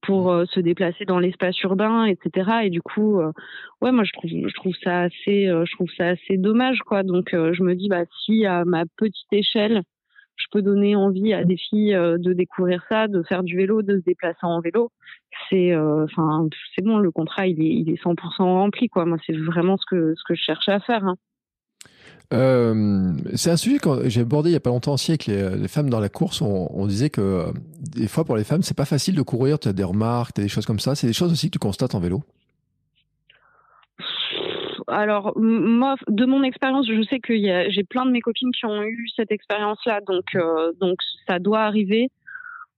[0.02, 0.34] pour mmh.
[0.34, 2.50] euh, se déplacer dans l'espace urbain, etc.
[2.64, 3.32] Et du coup, euh,
[3.80, 7.02] ouais, moi je trouve, je trouve ça assez, euh, je trouve ça assez dommage, quoi.
[7.02, 9.82] Donc je me dis, bah si à ma petite échelle,
[10.36, 13.82] je peux donner envie à des filles euh, de découvrir ça, de faire du vélo,
[13.82, 14.90] de se déplacer en vélo.
[15.48, 16.48] C'est, euh, enfin,
[16.82, 19.04] bon, le contrat il est, il est 100% rempli quoi.
[19.04, 21.04] Moi, c'est vraiment ce que je cherchais à faire.
[21.04, 21.16] Hein.
[22.32, 25.68] Euh, c'est un sujet que j'ai abordé il y a pas longtemps aussi avec les,
[25.68, 26.40] femmes dans la course.
[26.40, 27.46] On, on, disait que
[27.78, 29.58] des fois pour les femmes c'est pas facile de courir.
[29.58, 30.94] Tu as des remarques, tu as des choses comme ça.
[30.94, 32.22] C'est des choses aussi que tu constates en vélo
[34.88, 38.82] alors moi, de mon expérience, je sais que j'ai plein de mes copines qui ont
[38.82, 42.10] eu cette expérience-là, donc euh, donc ça doit arriver.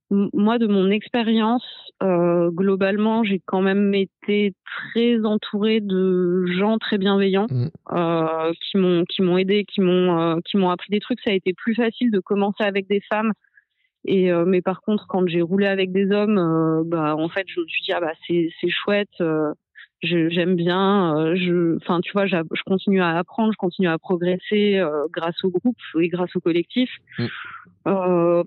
[0.09, 1.65] moi, de mon expérience,
[2.01, 7.67] euh, globalement, j'ai quand même été très entourée de gens très bienveillants mmh.
[7.91, 11.19] euh, qui m'ont qui m'ont aidé, qui m'ont qui m'ont appris des trucs.
[11.21, 13.33] Ça a été plus facile de commencer avec des femmes.
[14.05, 17.67] Et mais par contre, quand j'ai roulé avec des hommes, bah en fait, je me
[17.67, 19.21] suis dit ah bah c'est c'est chouette
[20.01, 21.35] j'aime bien.
[21.35, 24.81] je, enfin, tu vois, je continue à apprendre, je continue à progresser
[25.11, 26.89] grâce au groupe et grâce au collectif.
[27.19, 27.25] Mm.
[27.87, 28.43] Euh,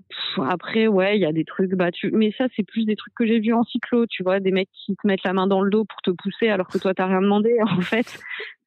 [0.47, 3.25] après, ouais, il y a des trucs, bah, mais ça, c'est plus des trucs que
[3.25, 5.71] j'ai vus en cyclo, tu vois, des mecs qui te mettent la main dans le
[5.71, 8.19] dos pour te pousser alors que toi, t'as rien demandé, en fait.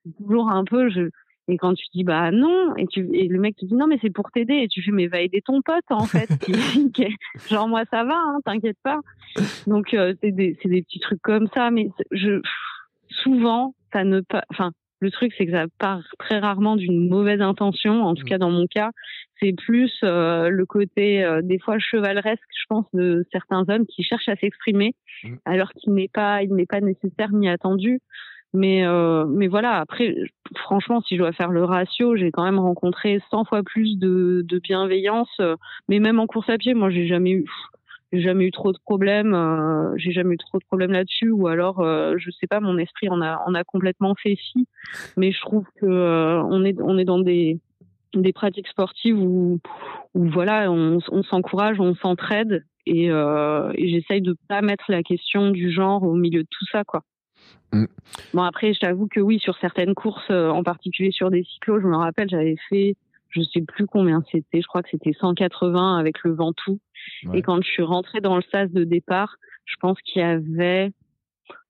[0.04, 1.10] C'est toujours un peu, je,
[1.46, 3.98] et quand tu dis, bah, non, et tu, et le mec te dit, non, mais
[4.02, 6.28] c'est pour t'aider, et tu fais, mais va aider ton pote, en fait.
[7.48, 9.00] Genre, moi, ça va, hein, t'inquiète pas.
[9.66, 12.40] Donc, euh, c'est des, c'est des petits trucs comme ça, mais je,
[13.22, 14.72] souvent, ça ne pas, enfin,
[15.04, 18.02] le truc, c'est que ça part très rarement d'une mauvaise intention.
[18.04, 18.28] En tout mmh.
[18.28, 18.90] cas, dans mon cas,
[19.40, 24.02] c'est plus euh, le côté euh, des fois chevaleresque, je pense, de certains hommes qui
[24.02, 25.34] cherchent à s'exprimer, mmh.
[25.44, 28.00] alors qu'il n'est pas, il n'est pas nécessaire ni attendu.
[28.54, 29.80] Mais euh, mais voilà.
[29.80, 30.14] Après,
[30.56, 34.42] franchement, si je dois faire le ratio, j'ai quand même rencontré 100 fois plus de,
[34.48, 35.40] de bienveillance.
[35.88, 37.44] mais même en course à pied, moi, j'ai jamais eu
[38.14, 41.46] j'ai jamais eu trop de problèmes euh, j'ai jamais eu trop de problèmes là-dessus ou
[41.46, 44.66] alors euh, je sais pas mon esprit en a en a complètement fait fi
[45.16, 47.60] mais je trouve que euh, on est on est dans des
[48.14, 49.58] des pratiques sportives où
[50.14, 55.50] où voilà on, on s'encourage on s'entraide et, et j'essaye de pas mettre la question
[55.50, 57.02] du genre au milieu de tout ça quoi
[57.72, 57.86] mm.
[58.34, 61.86] Bon après, je t'avoue que oui, sur certaines courses, en particulier sur des cyclos, je
[61.86, 62.94] me rappelle, j'avais fait,
[63.34, 66.78] je sais plus combien c'était, je crois que c'était 180 avec le Ventoux.
[67.32, 70.92] Et quand je suis rentrée dans le sas de départ, je pense qu'il y avait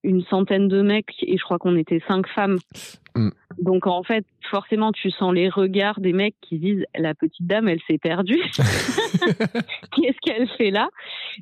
[0.05, 2.59] une centaine de mecs et je crois qu'on était cinq femmes.
[3.17, 3.31] Mm.
[3.61, 7.69] Donc en fait, forcément, tu sens les regards des mecs qui disent la petite dame,
[7.69, 8.43] elle s'est perdue.
[9.93, 10.89] Qu'est-ce qu'elle fait là?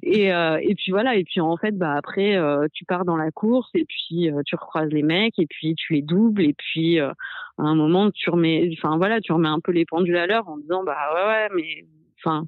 [0.02, 1.16] Et, euh, et puis voilà.
[1.16, 4.42] Et puis en fait, bah après, euh, tu pars dans la course et puis euh,
[4.46, 7.14] tu recroises les mecs et puis tu les doubles et puis à
[7.58, 10.58] un moment tu remets, enfin voilà, tu remets un peu les pendules à l'heure en
[10.58, 11.84] disant bah ouais ouais mais
[12.20, 12.46] enfin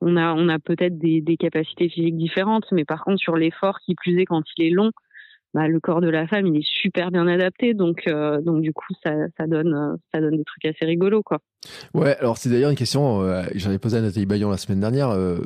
[0.00, 3.78] on a, on a peut-être des, des, capacités physiques différentes, mais par contre sur l'effort,
[3.80, 4.92] qui plus est quand il est long,
[5.54, 8.74] bah, le corps de la femme il est super bien adapté, donc euh, donc du
[8.74, 11.38] coup ça, ça donne euh, ça donne des trucs assez rigolos quoi.
[11.94, 14.80] Ouais, alors c'est d'ailleurs une question, euh, j'en ai posé à Nathalie Bayon la semaine
[14.80, 15.38] dernière, euh,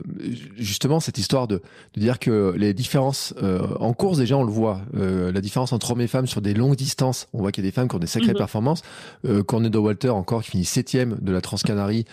[0.56, 1.62] justement cette histoire de,
[1.94, 3.32] de, dire que les différences
[3.78, 6.76] en course déjà on le voit, la différence entre hommes et femmes sur des longues
[6.76, 8.38] distances, on voit qu'il y a des femmes qui ont des sacrées mhm.
[8.38, 8.82] performances,
[9.46, 12.04] Cornet de Walter encore qui finit septième de la Transcanarie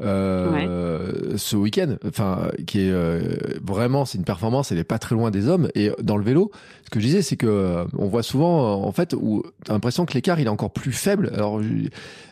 [0.00, 1.96] euh, ce week-end.
[2.06, 4.72] Enfin, qui est euh, vraiment, c'est une performance.
[4.72, 5.68] Elle est pas très loin des hommes.
[5.74, 6.50] Et dans le vélo,
[6.88, 10.06] ce que je disais, c'est que euh, on voit souvent, en fait, où t'as l'impression
[10.06, 11.30] que l'écart il est encore plus faible.
[11.34, 11.60] Alors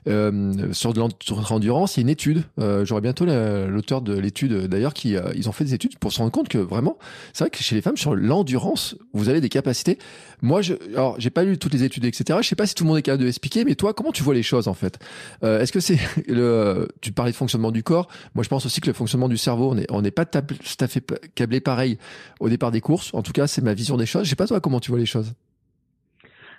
[0.09, 2.44] euh, sur l'endurance, il y a une étude.
[2.84, 6.32] J'aurai bientôt l'auteur de l'étude d'ailleurs qui ils ont fait des études pour se rendre
[6.32, 6.96] compte que vraiment,
[7.34, 9.98] c'est vrai que chez les femmes sur l'endurance, vous avez des capacités.
[10.40, 12.38] Moi, je, alors j'ai pas lu toutes les études, etc.
[12.42, 14.22] Je sais pas si tout le monde est capable de l'expliquer, mais toi, comment tu
[14.22, 14.98] vois les choses en fait?
[15.42, 15.98] Est-ce que c'est
[16.28, 18.09] le, tu parlais de fonction du corps.
[18.34, 20.38] Moi, je pense aussi que le fonctionnement du cerveau, on n'est pas tout
[20.80, 21.04] à fait
[21.34, 21.98] câblé pareil
[22.40, 23.12] au départ des courses.
[23.14, 24.24] En tout cas, c'est ma vision des choses.
[24.24, 25.34] Je sais toi comment tu vois les choses?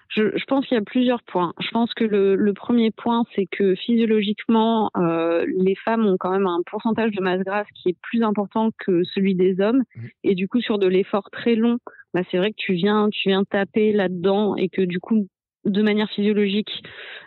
[0.09, 1.53] Je, pense qu'il y a plusieurs points.
[1.59, 6.47] Je pense que le, premier point, c'est que physiologiquement, euh, les femmes ont quand même
[6.47, 9.83] un pourcentage de masse grasse qui est plus important que celui des hommes.
[9.95, 10.05] Mmh.
[10.23, 11.77] Et du coup, sur de l'effort très long,
[12.13, 15.27] bah, c'est vrai que tu viens, tu viens taper là-dedans et que du coup,
[15.65, 16.83] de manière physiologique,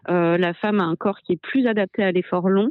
[0.09, 2.71] euh, la femme a un corps qui est plus adapté à l'effort long.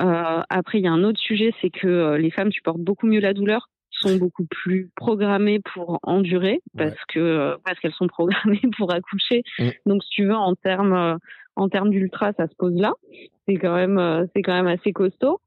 [0.00, 3.20] Euh, après, il y a un autre sujet, c'est que les femmes supportent beaucoup mieux
[3.20, 3.68] la douleur,
[4.00, 9.42] sont beaucoup plus programmées pour endurer parce que euh, parce qu'elles sont programmées pour accoucher.
[9.58, 9.68] Mm.
[9.86, 11.18] Donc, si tu veux, en termes
[11.56, 12.92] en termes d'ultra, ça se pose là.
[13.46, 15.40] C'est quand même c'est quand même assez costaud.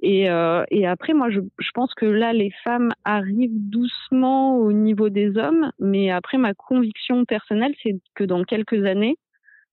[0.00, 0.28] Et
[0.70, 5.36] et après, moi, je je pense que là, les femmes arrivent doucement au niveau des
[5.36, 9.16] hommes, mais après, ma conviction personnelle, c'est que dans quelques années,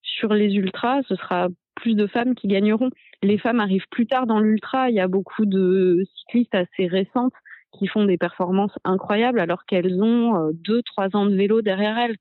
[0.02, 2.90] sur les ultras, ce sera plus de femmes qui gagneront.
[3.22, 4.90] Les femmes arrivent plus tard dans l'ultra.
[4.90, 7.34] Il y a beaucoup de cyclistes assez récentes
[7.78, 10.82] qui font des performances incroyables alors qu'elles ont 2-3
[11.16, 12.16] euh, ans de vélo derrière elles.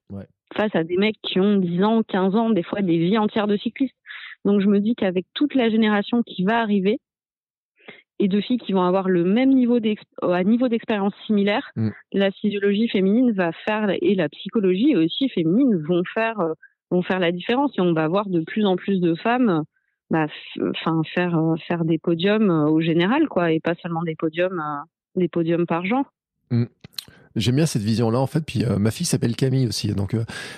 [0.55, 3.49] Face à des mecs qui ont 10 ans, 15 ans, des fois des vies entières
[3.49, 3.97] de cyclistes.
[4.45, 7.01] Donc je me dis qu'avec toute la génération qui va arriver,
[8.21, 9.79] et de filles qui vont avoir le même niveau
[10.23, 11.91] à niveau d'expérience similaire, mm.
[12.13, 16.53] la physiologie féminine va faire et la psychologie aussi féminine vont faire euh,
[16.91, 19.65] vont faire la différence et on va voir de plus en plus de femmes
[20.11, 20.27] bah,
[20.71, 24.61] enfin faire euh, faire des podiums euh, au général quoi et pas seulement des podiums
[24.61, 24.83] euh,
[25.17, 26.13] des podiums par genre.
[27.37, 28.41] J'aime bien cette vision-là, en fait.
[28.41, 30.17] Puis ma fille s'appelle Camille aussi, donc.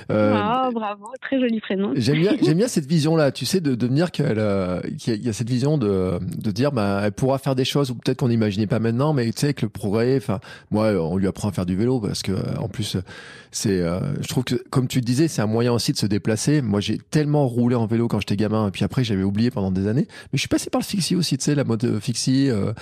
[0.09, 1.93] ah, bravo, très joli prénom.
[1.97, 3.33] J'aime bien, j'aime bien cette vision-là.
[3.33, 4.43] Tu sais, de, de venir qu'elle,
[4.99, 7.95] qu'il y, a cette vision de, de dire, bah, elle pourra faire des choses ou
[7.95, 10.17] peut-être qu'on n'imaginait pas maintenant, mais tu sais, avec le progrès.
[10.17, 12.97] Enfin, moi, on lui apprend à faire du vélo parce que, en plus,
[13.57, 16.05] c'est, euh, je trouve que, comme tu le disais, c'est un moyen aussi de se
[16.05, 16.61] déplacer.
[16.61, 19.71] Moi, j'ai tellement roulé en vélo quand j'étais gamin, et puis après, j'avais oublié pendant
[19.71, 20.07] des années.
[20.09, 22.51] Mais je suis passé par le fixie aussi, tu sais, la mode fixie.
[22.51, 22.73] Euh,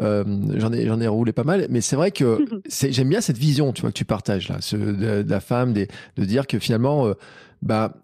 [0.00, 0.24] euh,
[0.54, 1.66] j'en ai, j'en ai roulé pas mal.
[1.68, 4.58] Mais c'est vrai que c'est, j'aime bien cette vision, tu vois, que tu partages là,
[4.60, 7.14] ce, de, la femme, des, de dire que finalement, euh,
[7.62, 7.94] bah,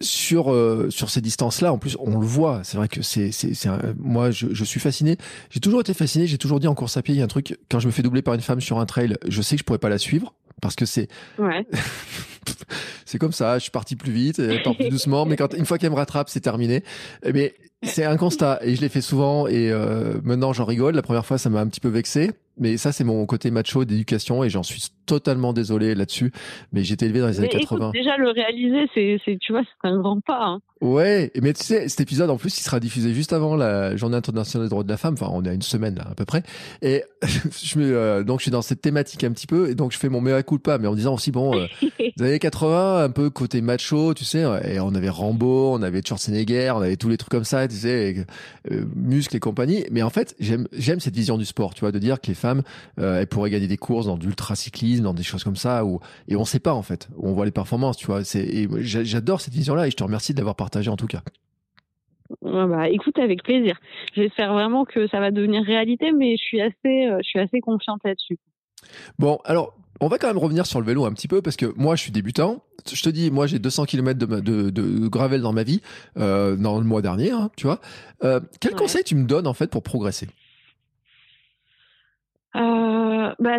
[0.00, 2.60] sur euh, sur ces distances-là, en plus, on le voit.
[2.64, 3.68] C'est vrai que c'est c'est
[3.98, 5.16] moi, je, je, suis fasciné.
[5.50, 6.26] J'ai toujours été fasciné.
[6.26, 7.58] J'ai toujours dit en course à pied, il y a un truc.
[7.70, 9.64] Quand je me fais doubler par une femme sur un trail, je sais que je
[9.64, 11.08] pourrais pas la suivre parce que c'est
[11.38, 11.66] ouais.
[13.04, 13.58] c'est comme ça.
[13.58, 15.96] Je suis parti plus vite, elle part plus doucement, mais quand une fois qu'elle me
[15.96, 16.82] rattrape, c'est terminé.
[17.32, 20.94] Mais c'est un constat et je l'ai fait souvent et euh, maintenant j'en rigole.
[20.94, 22.32] La première fois, ça m'a un petit peu vexé.
[22.58, 26.32] Mais ça, c'est mon côté macho d'éducation et j'en suis totalement désolé là-dessus.
[26.72, 27.90] Mais j'ai été élevé dans les années 80.
[27.92, 30.44] déjà, le réaliser, c'est, tu vois, c'est un grand pas.
[30.44, 30.60] Hein.
[30.84, 34.18] Ouais, mais tu sais, cet épisode, en plus, il sera diffusé juste avant la Journée
[34.18, 35.14] internationale des droits de la femme.
[35.14, 36.42] Enfin, on est à une semaine, là, à peu près.
[36.82, 39.70] Et je me, euh, donc, je suis dans cette thématique un petit peu.
[39.70, 41.66] Et donc, je fais mon mea culpa, mais en disant aussi, bon, euh,
[41.98, 44.44] les années 80, un peu côté macho, tu sais.
[44.68, 47.76] Et on avait Rambo, on avait Schwarzenegger, on avait tous les trucs comme ça, tu
[47.76, 48.26] sais,
[48.70, 49.86] euh, muscles et compagnie.
[49.90, 52.34] Mais en fait, j'aime, j'aime cette vision du sport, tu vois, de dire que les
[52.34, 52.62] femmes,
[53.00, 56.36] euh, elles pourraient gagner des courses dans d'ultra-cyclisme, dans des choses comme ça, où, et
[56.36, 57.08] on sait pas, en fait.
[57.16, 58.22] Où on voit les performances, tu vois.
[58.22, 60.56] C'est, j'adore cette vision-là et je te remercie de l'avoir
[60.88, 61.22] en tout cas.
[62.42, 63.78] Bah, écoute, avec plaisir.
[64.14, 67.60] J'espère vraiment que ça va devenir réalité, mais je suis assez, euh, je suis assez
[67.60, 68.38] confiante là-dessus.
[69.18, 71.66] Bon, alors, on va quand même revenir sur le vélo un petit peu parce que
[71.76, 72.62] moi, je suis débutant.
[72.90, 75.80] Je te dis, moi, j'ai 200 km de, de, gravel dans ma vie,
[76.16, 77.80] euh, dans le mois dernier, hein, tu vois.
[78.24, 80.28] Euh, quel conseil tu me donnes en fait pour progresser?
[82.54, 83.58] Bah,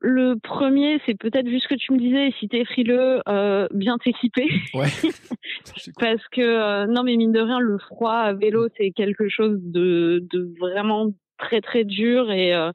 [0.00, 3.98] le premier, c'est peut-être vu ce que tu me disais, si t'es frileux, euh, bien
[3.98, 4.48] t'équiper.
[4.72, 4.86] Ouais.
[6.00, 9.58] Parce que euh, non, mais mine de rien, le froid à vélo, c'est quelque chose
[9.62, 12.70] de, de vraiment très très dur et euh,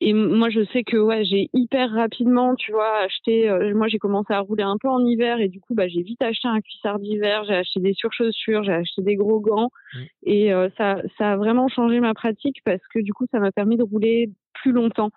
[0.00, 3.48] et moi je sais que ouais, j'ai hyper rapidement, tu vois, acheté.
[3.48, 6.02] Euh, moi j'ai commencé à rouler un peu en hiver et du coup bah j'ai
[6.02, 9.98] vite acheté un cuissard d'hiver, j'ai acheté des surchaussures, j'ai acheté des gros gants mmh.
[10.24, 13.76] et ça ça a vraiment changé ma pratique parce que du coup ça m'a permis
[13.76, 15.10] de rouler plus longtemps.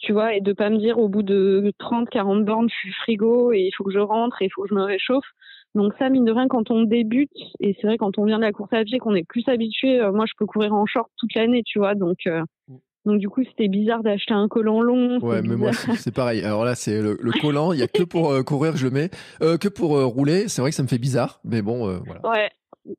[0.00, 2.92] Tu vois, et de pas me dire au bout de 30, 40 bornes, je suis
[3.02, 5.26] frigo et il faut que je rentre et il faut que je me réchauffe.
[5.74, 7.30] Donc ça, mine de rien, quand on débute,
[7.60, 10.00] et c'est vrai quand on vient de la course à pied, qu'on est plus habitué,
[10.00, 12.18] euh, moi je peux courir en short toute l'année, tu vois, donc...
[12.26, 12.76] Euh, mm.
[13.04, 15.18] donc du coup, c'était bizarre d'acheter un collant long.
[15.20, 16.42] Ouais, mais moi c'est pareil.
[16.42, 19.10] Alors là, c'est le, collant, il y a que pour euh, courir, je le mets,
[19.40, 20.48] que pour rouler.
[20.48, 22.20] C'est vrai que ça me fait bizarre, mais bon, voilà.
[22.28, 22.50] Ouais,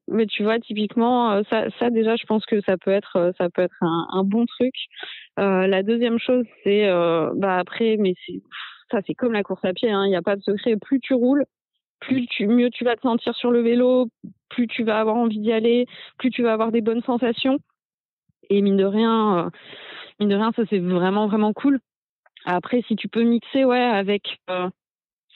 [0.08, 3.62] mais tu vois, typiquement, ça, ça déjà, je pense que ça peut être, ça peut
[3.64, 4.74] être un, un bon truc.
[5.40, 8.42] Euh, la deuxième chose, c'est euh, bah après, mais c'est
[8.92, 9.90] ça, c'est comme la course à pied.
[9.90, 10.76] Hein, il n'y a pas de secret.
[10.78, 11.46] Plus tu roules,
[12.00, 14.10] plus tu mieux tu vas te sentir sur le vélo,
[14.50, 15.86] plus tu vas avoir envie d'y aller,
[16.18, 17.58] plus tu vas avoir des bonnes sensations.
[18.50, 19.50] Et mine de rien, euh,
[20.20, 21.80] mine de rien, ça c'est vraiment vraiment cool.
[22.46, 24.40] Après, si tu peux mixer, ouais, avec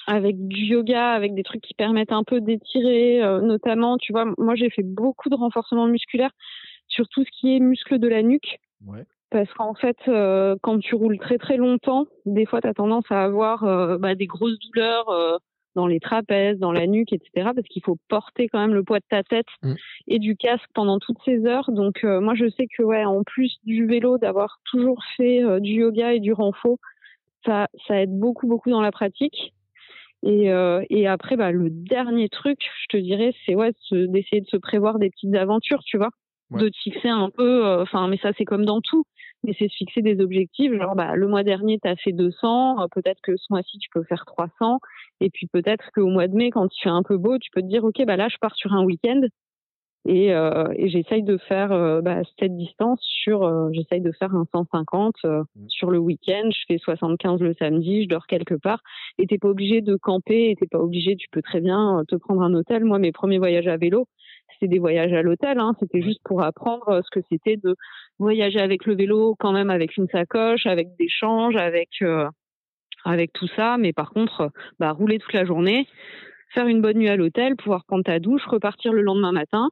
[0.08, 4.56] avec du yoga, avec des trucs qui permettent un peu d'étirer, notamment, tu vois, moi
[4.56, 6.32] j'ai fait beaucoup de renforcement musculaire
[6.88, 8.60] sur tout ce qui est muscle de la nuque.
[8.86, 9.06] Ouais.
[9.32, 13.06] Parce qu'en fait, euh, quand tu roules très très longtemps, des fois, tu as tendance
[13.10, 15.38] à avoir euh, bah, des grosses douleurs euh,
[15.76, 17.50] dans les trapèzes, dans la nuque, etc.
[17.54, 19.74] Parce qu'il faut porter quand même le poids de ta tête mm.
[20.08, 21.70] et du casque pendant toutes ces heures.
[21.72, 26.14] Donc, moi, je sais que, ouais, en plus du vélo, d'avoir toujours fait du yoga
[26.14, 26.80] et du renfo,
[27.46, 29.54] ça, ça aide beaucoup, beaucoup dans la pratique.
[30.24, 30.50] Et,
[30.90, 34.98] et après, bah, le dernier truc, je te dirais, c'est ouais, d'essayer de se prévoir
[34.98, 36.10] des petites aventures, tu vois.
[36.52, 39.06] De te fixer un peu, enfin, mais ça, c'est comme dans tout
[39.46, 40.74] mais c'est se fixer des objectifs.
[40.74, 43.90] Genre, bah, le mois dernier, tu as fait 200, euh, peut-être que ce mois-ci, tu
[43.94, 44.80] peux faire 300.
[45.22, 47.62] Et puis peut-être qu'au mois de mai, quand il fait un peu beau, tu peux
[47.62, 49.22] te dire, OK, bah là, je pars sur un week-end.
[50.08, 54.36] Et, euh, et j'essaye de faire euh, bah, cette distance sur, euh, j'essaye de faire
[54.36, 55.44] un 150 mmh.
[55.68, 56.50] sur le week-end.
[56.52, 58.82] Je fais 75 le samedi, je dors quelque part.
[59.18, 62.16] Et t'es pas obligé de camper, et t'es pas obligé, tu peux très bien te
[62.16, 62.86] prendre un hôtel.
[62.86, 64.08] Moi, mes premiers voyages à vélo,
[64.54, 65.60] c'était des voyages à l'hôtel.
[65.60, 65.74] Hein.
[65.80, 67.76] C'était juste pour apprendre ce que c'était de
[68.20, 72.30] voyager avec le vélo quand même avec une sacoche, avec des changes, avec euh,
[73.04, 73.78] avec tout ça.
[73.78, 75.88] Mais par contre, bah, rouler toute la journée,
[76.54, 79.70] faire une bonne nuit à l'hôtel, pouvoir prendre ta douche, repartir le lendemain matin.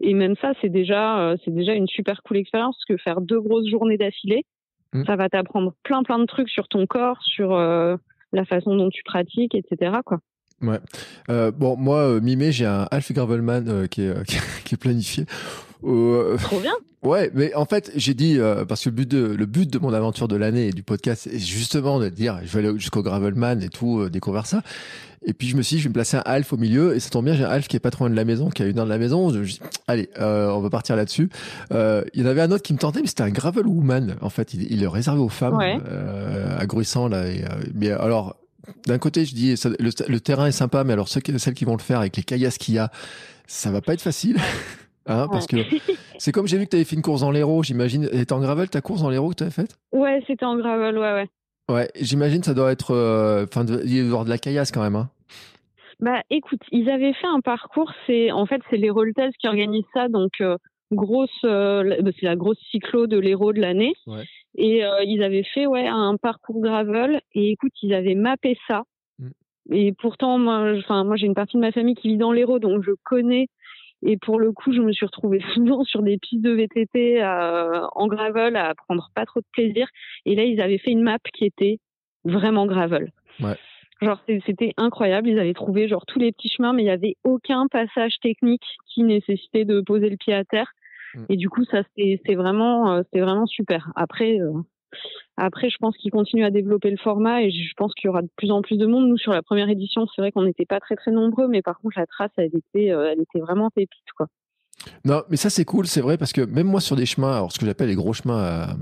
[0.00, 3.20] Et même ça, c'est déjà euh, c'est déjà une super cool expérience parce que faire
[3.20, 4.44] deux grosses journées d'affilée,
[4.92, 5.04] mmh.
[5.04, 7.96] ça va t'apprendre plein plein de trucs sur ton corps, sur euh,
[8.32, 9.98] la façon dont tu pratiques, etc.
[10.04, 10.18] Quoi.
[10.60, 10.80] Ouais.
[11.52, 14.24] bon, moi, mi-mai, j'ai un Half Gravelman qui, est,
[14.64, 15.24] qui est planifié.
[15.82, 16.72] Trop bien.
[17.02, 19.78] Ouais, mais en fait, j'ai dit euh, parce que le but de le but de
[19.78, 23.02] mon aventure de l'année et du podcast est justement de dire je vais aller jusqu'au
[23.02, 24.62] Gravelman et tout euh, découvrir ça.
[25.24, 27.00] Et puis je me suis dit je vais me placer un half au milieu et
[27.00, 28.64] ça tombe bien j'ai un half qui est pas trop loin de la maison, qui
[28.64, 29.30] a une heure de la maison.
[29.30, 31.30] Je, allez, euh, on va partir là-dessus.
[31.70, 34.16] il y en avait un autre qui me tentait, mais c'était un Gravel Woman.
[34.20, 37.28] En fait, il, il est réservé aux femmes, à Gruissant là.
[37.28, 38.34] Et, mais alors
[38.86, 41.82] d'un côté, je dis le, terrain est sympa, mais alors ceux, celles qui vont le
[41.82, 42.90] faire avec les caillasses qu'il y a,
[43.46, 44.38] ça va pas être facile.
[45.08, 45.56] Hein, parce que
[46.18, 48.08] c'est comme j'ai vu que tu avais fait une course en l'Hérault, j'imagine.
[48.12, 49.78] C'était en gravel ta course en l'Hérault que tu avais faite?
[49.92, 51.28] Ouais, c'était en gravel, ouais, ouais.
[51.70, 52.94] Ouais, j'imagine ça doit être,
[53.44, 54.96] enfin, il y avoir de la caillasse quand même.
[54.96, 55.10] Hein.
[56.00, 57.92] Bah, écoute, ils avaient fait un parcours.
[58.06, 60.42] C'est en fait c'est les Roltels qui organisent ça, donc
[60.92, 63.92] grosse, bah, c'est la grosse cyclo de l'héros de l'année.
[64.06, 64.24] Ouais.
[64.56, 67.20] Et ils avaient fait ouais un parcours gravel.
[67.34, 68.84] Et écoute, ils avaient mappé ça.
[69.18, 69.28] Mmh.
[69.72, 72.58] Et pourtant, moi, enfin moi j'ai une partie de ma famille qui vit dans l'héros,
[72.58, 73.48] donc je connais
[74.02, 77.86] et pour le coup, je me suis retrouvée souvent sur des pistes de VTT euh,
[77.94, 79.88] en gravel à prendre pas trop de plaisir.
[80.24, 81.78] Et là, ils avaient fait une map qui était
[82.24, 83.12] vraiment gravel.
[83.40, 83.56] Ouais.
[84.00, 85.28] Genre, c'était incroyable.
[85.28, 88.64] Ils avaient trouvé genre tous les petits chemins, mais il n'y avait aucun passage technique
[88.86, 90.72] qui nécessitait de poser le pied à terre.
[91.14, 91.24] Mm.
[91.30, 93.90] Et du coup, ça, c'est vraiment, euh, c'était vraiment super.
[93.96, 94.52] Après, euh,
[95.36, 98.22] après, je pense qu'ils continuent à développer le format et je pense qu'il y aura
[98.22, 99.08] de plus en plus de monde.
[99.08, 101.78] Nous, sur la première édition, c'est vrai qu'on n'était pas très très nombreux, mais par
[101.78, 104.26] contre, la trace, elle était, euh, elle était vraiment pépite, quoi.
[105.04, 107.52] Non, mais ça c'est cool, c'est vrai, parce que même moi sur des chemins, alors
[107.52, 108.76] ce que j'appelle les gros chemins à,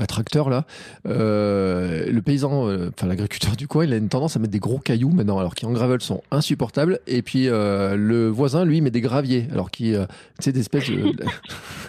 [0.00, 0.64] un tracteur là,
[1.06, 4.58] euh, le paysan, euh, enfin l'agriculteur du coin, il a une tendance à mettre des
[4.58, 7.00] gros cailloux maintenant, alors qui en gravel sont insupportables.
[7.06, 10.06] Et puis euh, le voisin, lui, met des graviers, alors qui, euh,
[10.38, 11.12] tu sais, des espèces de...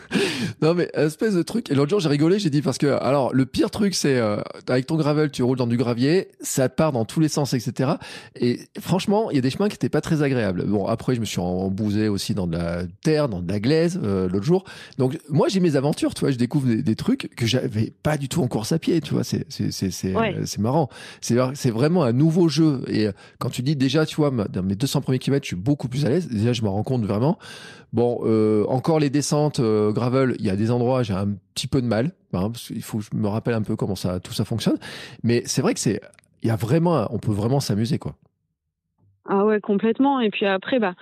[0.62, 1.72] non mais espèce de truc.
[1.72, 4.20] Et l'autre jour, j'ai rigolé, j'ai dit parce que, alors le pire truc, c'est
[4.68, 7.92] avec ton gravel, tu roules dans du gravier, ça part dans tous les sens, etc.
[8.36, 10.66] Et franchement, il y a des chemins qui étaient pas très agréables.
[10.66, 14.00] Bon, après, je me suis embousé aussi dans de la terre, dans de la glaise
[14.02, 14.66] l'autre jour.
[14.98, 18.30] Donc moi, j'ai mes aventures, tu vois, je découvre des trucs que j'avais pas du
[18.30, 19.24] tout en course à pied, tu vois.
[19.24, 20.14] C'est c'est c'est c'est
[20.46, 20.90] c'est marrant.
[21.22, 22.82] C'est c'est vraiment un nouveau jeu.
[22.88, 25.56] Et euh, quand tu dis déjà, tu vois, dans mes 200 premiers kilomètres, je suis
[25.56, 26.28] beaucoup plus à l'aise.
[26.28, 27.38] Déjà, je me rends compte vraiment.
[27.94, 31.68] Bon, euh, encore les descentes euh, gravel, il y a des endroits j'ai un petit
[31.68, 32.12] peu de mal.
[32.34, 34.78] Hein, il faut que je me rappelle un peu comment ça tout ça fonctionne.
[35.24, 36.02] Mais c'est vrai que c'est
[36.44, 38.16] il y a vraiment, on peut vraiment s'amuser quoi.
[39.26, 40.20] Ah ouais, complètement.
[40.20, 40.96] Et puis après, bah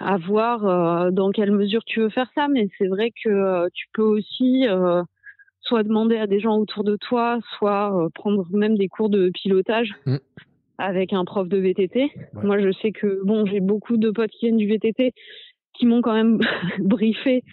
[0.00, 4.02] à voir dans quelle mesure tu veux faire ça, mais c'est vrai que tu peux
[4.02, 4.66] aussi
[5.62, 9.30] soit demander à des gens autour de toi, soit euh, prendre même des cours de
[9.30, 10.16] pilotage mm.
[10.78, 12.12] avec un prof de VTT.
[12.42, 15.14] Moi, je sais que bon, j'ai beaucoup de potes qui viennent du VTT
[15.74, 16.40] qui m'ont quand même
[16.80, 17.44] briefé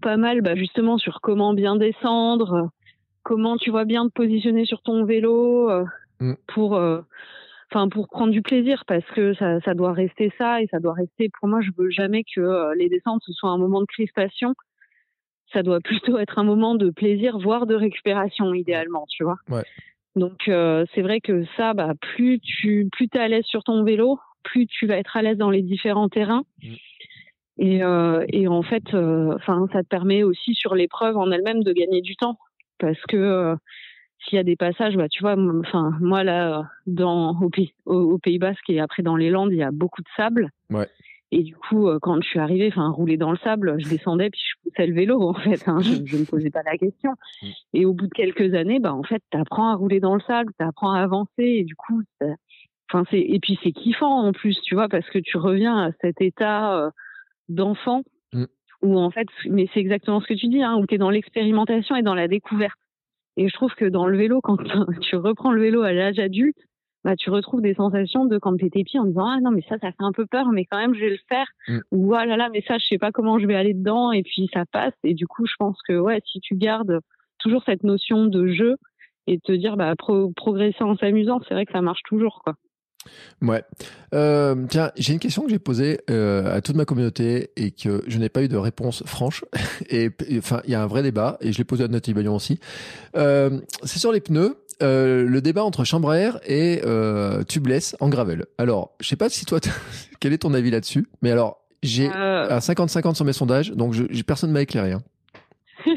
[0.00, 2.70] pas mal, bah, justement sur comment bien descendre,
[3.22, 5.84] comment tu vois bien te positionner sur ton vélo euh,
[6.20, 6.34] mm.
[6.46, 7.00] pour, euh,
[7.70, 10.94] enfin pour prendre du plaisir parce que ça, ça doit rester ça et ça doit
[10.94, 11.28] rester.
[11.38, 14.54] Pour moi, je veux jamais que les descentes ce soit un moment de crispation
[15.52, 19.36] ça doit plutôt être un moment de plaisir, voire de récupération idéalement, tu vois.
[19.50, 19.64] Ouais.
[20.16, 23.84] Donc euh, c'est vrai que ça, bah, plus tu plus es à l'aise sur ton
[23.84, 26.44] vélo, plus tu vas être à l'aise dans les différents terrains.
[26.62, 26.74] Mm.
[27.60, 31.72] Et, euh, et, en fait, euh, ça te permet aussi sur l'épreuve en elle-même de
[31.72, 32.38] gagner du temps,
[32.78, 33.56] parce que
[34.20, 38.16] s'il y a des passages, bah, tu vois, enfin, moi là, dans au Pays, au
[38.18, 40.50] Pays Basque et après dans les Landes, il y a beaucoup de sable.
[40.70, 40.86] Ouais.
[41.30, 44.30] Et du coup, euh, quand je suis arrivée, enfin, rouler dans le sable, je descendais
[44.30, 45.62] puis je poussais le vélo, en fait.
[45.68, 47.12] Hein, je, ne me posais pas la question.
[47.42, 47.46] Mm.
[47.74, 50.22] Et au bout de quelques années, bah, en fait, tu apprends à rouler dans le
[50.22, 51.42] sable, tu apprends à avancer.
[51.42, 52.00] Et du coup,
[52.90, 55.90] enfin, c'est, et puis c'est kiffant en plus, tu vois, parce que tu reviens à
[56.00, 56.90] cet état euh,
[57.50, 58.02] d'enfant
[58.32, 58.44] mm.
[58.82, 61.10] où, en fait, mais c'est exactement ce que tu dis, hein, où tu es dans
[61.10, 62.78] l'expérimentation et dans la découverte.
[63.36, 64.56] Et je trouve que dans le vélo, quand
[65.02, 66.56] tu reprends le vélo à l'âge adulte,
[67.08, 69.62] bah, tu retrouves des sensations de quand tu étais petit en disant ah non mais
[69.66, 71.78] ça ça fait un peu peur mais quand même je vais le faire mm.
[71.90, 74.22] ou ah là là mais ça je sais pas comment je vais aller dedans et
[74.22, 77.00] puis ça passe et du coup je pense que ouais si tu gardes
[77.38, 78.76] toujours cette notion de jeu
[79.26, 82.56] et te dire bah progresser en s'amusant c'est vrai que ça marche toujours quoi
[83.40, 83.62] Ouais.
[84.14, 88.02] Euh, tiens, j'ai une question que j'ai posée euh, à toute ma communauté et que
[88.06, 89.44] je n'ai pas eu de réponse franche.
[89.88, 92.34] Et enfin, il y a un vrai débat et je l'ai posé à Nathalie Bayon
[92.34, 92.58] aussi.
[93.16, 94.56] Euh, c'est sur les pneus.
[94.80, 98.44] Euh, le débat entre chambre à air et euh, tubeless en gravel.
[98.58, 99.58] Alors, je sais pas si toi,
[100.20, 102.48] quel est ton avis là-dessus, mais alors j'ai euh.
[102.48, 104.92] à 50-50 sur mes sondages, donc je, personne m'a éclairé.
[104.92, 105.02] Hein.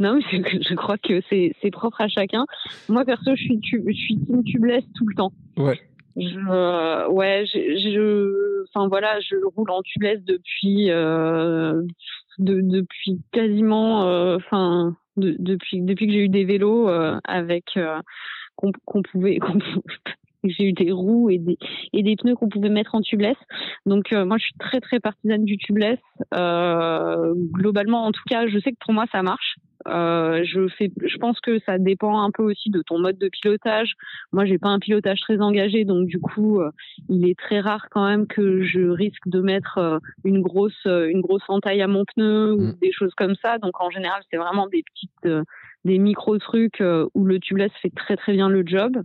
[0.00, 0.36] non, je,
[0.68, 2.46] je, crois que c'est propre à chacun.
[2.88, 5.32] Moi perso, je suis je suis team tubeless tout le temps.
[5.58, 5.78] Ouais.
[6.16, 11.82] Je, ouais, je, enfin voilà, je roule en tubeless depuis euh,
[12.38, 18.00] de, depuis quasiment, enfin depuis depuis que j'ai eu des vélos euh, avec euh,
[18.56, 19.38] qu'on pouvait
[20.50, 21.58] j'ai eu des roues et des
[21.92, 23.36] et des pneus qu'on pouvait mettre en tubeless.
[23.86, 25.98] Donc euh, moi je suis très très partisane du tubeless.
[26.32, 29.56] globalement en tout cas, je sais que pour moi ça marche.
[29.88, 33.28] Euh, je fais, je pense que ça dépend un peu aussi de ton mode de
[33.28, 33.92] pilotage.
[34.32, 36.70] Moi, j'ai pas un pilotage très engagé, donc du coup, euh,
[37.08, 41.20] il est très rare quand même que je risque de mettre euh, une grosse, une
[41.20, 42.74] grosse entaille à mon pneu ou mm.
[42.80, 43.58] des choses comme ça.
[43.58, 45.46] Donc en général, c'est vraiment des petites,
[45.84, 46.82] des micro trucs
[47.14, 48.96] où le tubeless fait très très bien le job.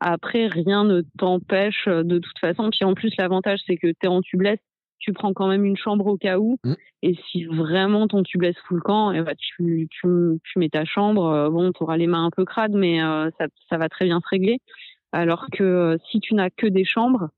[0.00, 2.70] Après, rien ne t'empêche de toute façon.
[2.70, 4.58] Puis en plus, l'avantage, c'est que tu es en tubeless
[5.00, 6.56] tu prends quand même une chambre au cas où.
[6.64, 6.74] Mmh.
[7.02, 10.86] Et si vraiment ton tube laisse full camp, eh ben, tu, tu, tu, mets ta
[10.86, 11.50] chambre.
[11.50, 13.00] bon, tu auras les mains un peu crades, mais
[13.38, 14.60] ça, ça va très bien se régler.
[15.12, 17.28] Alors que si tu n'as que des chambres,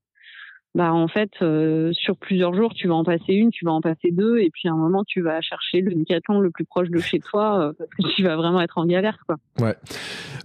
[0.76, 3.80] bah en fait euh, sur plusieurs jours tu vas en passer une, tu vas en
[3.80, 6.90] passer deux et puis à un moment tu vas chercher le Decathlon le plus proche
[6.90, 9.36] de chez toi euh, parce que tu vas vraiment être en galère quoi.
[9.58, 9.74] Ouais.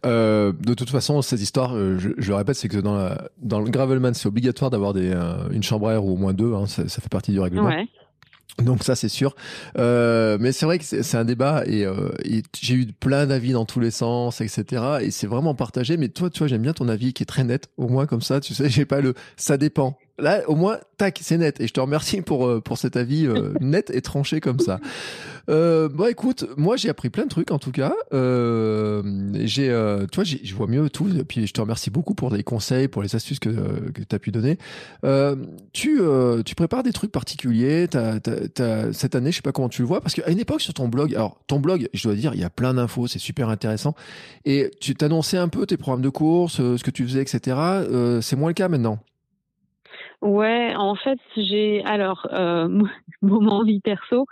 [0.06, 3.60] Euh, de toute façon cette histoire, je, je le répète, c'est que dans la, dans
[3.60, 5.12] le gravelman c'est obligatoire d'avoir des
[5.52, 7.68] une chambre à air ou au moins deux, hein, ça, ça, fait partie du règlement.
[7.68, 7.88] Ouais.
[8.58, 9.36] Donc ça c'est sûr,
[9.78, 13.54] euh, mais c'est vrai que c'est un débat et, euh, et j'ai eu plein d'avis
[13.54, 14.84] dans tous les sens, etc.
[15.02, 15.98] Et c'est vraiment partagé.
[15.98, 17.70] Mais toi, tu vois, j'aime bien ton avis qui est très net.
[17.78, 19.98] Au moins comme ça, tu sais, j'ai pas le ça dépend.
[20.20, 21.60] Là, au moins, tac, c'est net.
[21.60, 23.28] Et je te remercie pour, euh, pour cet avis
[23.60, 24.80] net et tranché comme ça.
[25.52, 27.94] Euh, bon, écoute, moi, j'ai appris plein de trucs, en tout cas.
[28.14, 29.04] Euh,
[29.44, 31.10] j'ai, euh, toi, je vois mieux tout.
[31.10, 33.50] Et puis, je te remercie beaucoup pour les conseils, pour les astuces que,
[33.92, 34.58] que tu as pu donner.
[35.74, 36.02] tu,
[36.46, 37.88] tu prépares des trucs particuliers.
[37.90, 40.62] T'as, t'as, cette année, je sais pas comment tu le vois, parce qu'à une époque,
[40.62, 43.20] sur ton blog, alors, ton blog, je dois dire, il y a plein d'infos, c'est
[43.20, 43.96] super intéressant.
[44.46, 47.58] Et tu t'annonçais un peu tes programmes de course, ce que tu faisais, etc.
[48.22, 49.00] c'est moins le cas maintenant.
[50.22, 52.68] Ouais, en fait, j'ai alors euh,
[53.24, 54.28] moment vie perso,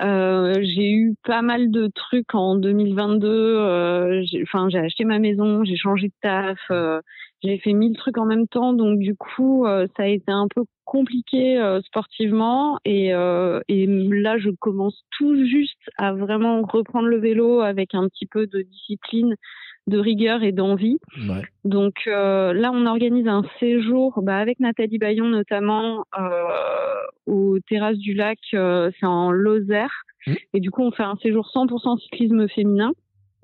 [0.00, 3.28] euh, j'ai eu pas mal de trucs en 2022.
[3.28, 7.00] Euh, enfin, j'ai acheté ma maison, j'ai changé de taf, euh,
[7.42, 10.48] j'ai fait mille trucs en même temps, donc du coup, euh, ça a été un
[10.54, 12.78] peu compliqué euh, sportivement.
[12.84, 13.08] Et,
[13.68, 18.46] et là, je commence tout juste à vraiment reprendre le vélo avec un petit peu
[18.46, 19.34] de discipline
[19.86, 20.98] de rigueur et d'envie.
[21.28, 21.42] Ouais.
[21.64, 26.30] Donc euh, là, on organise un séjour bah, avec Nathalie Bayon notamment euh,
[27.26, 30.04] aux terrasses du lac, euh, c'est en Lozère.
[30.26, 30.34] Mmh.
[30.54, 32.92] Et du coup, on fait un séjour 100% cyclisme féminin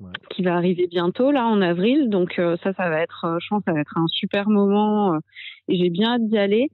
[0.01, 0.11] ouais.
[0.31, 2.09] qui va arriver bientôt là en avril.
[2.09, 5.19] Donc ça, ça va être, je pense, ça va être un super moment
[5.69, 6.71] et j'ai bien hâte d'y aller.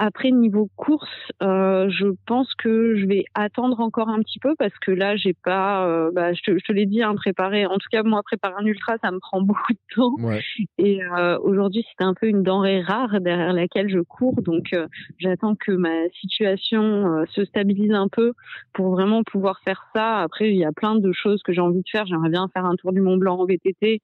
[0.00, 1.08] Après, niveau course,
[1.42, 5.34] euh, je pense que je vais attendre encore un petit peu parce que là, j'ai
[5.34, 7.66] pas, euh, bah, je te, l'ai dit, hein, préparer.
[7.66, 10.14] En tout cas, moi, préparer un ultra, ça me prend beaucoup de temps.
[10.20, 10.40] Ouais.
[10.78, 14.74] Et euh, aujourd'hui, c'est un peu une denrée rare derrière laquelle je cours, donc
[15.18, 18.34] j'attends que ma situation se stabilise un peu
[18.72, 20.18] pour vraiment pouvoir faire ça.
[20.18, 22.06] Après, il y a plein de choses que j'ai envie de faire.
[22.06, 24.00] J'aimerais bien faire un tour du Mont Blanc en VTT.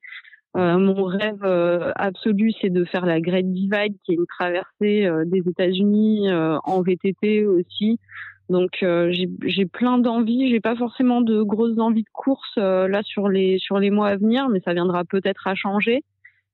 [0.56, 5.04] Euh, mon rêve euh, absolu, c'est de faire la Great Divide, qui est une traversée
[5.04, 7.98] euh, des États-Unis en VTT aussi.
[8.50, 8.84] Donc
[9.42, 10.50] j'ai plein d'envies.
[10.50, 14.16] J'ai pas forcément de grosses envies de course là sur les sur les mois à
[14.16, 16.02] venir, mais ça viendra peut-être à changer.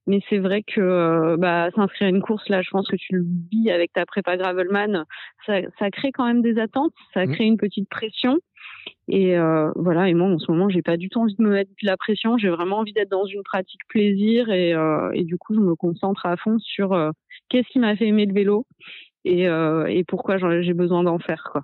[0.06, 3.24] Mais c'est vrai que bah, s'inscrire à une course, là, je pense que tu le
[3.50, 5.04] vis avec ta prépa Gravelman,
[5.46, 7.32] ça, ça crée quand même des attentes, ça mmh.
[7.34, 8.38] crée une petite pression.
[9.08, 11.50] Et euh, voilà, et moi en ce moment, j'ai pas du tout envie de me
[11.50, 12.38] mettre de la pression.
[12.38, 16.26] J'ai vraiment envie d'être dans une pratique plaisir et, euh, du coup, je me concentre
[16.26, 17.10] à fond sur euh,
[17.48, 18.66] qu'est-ce qui m'a fait aimer le vélo
[19.24, 21.50] et, et pourquoi j'ai besoin d'en faire.
[21.52, 21.62] Quoi.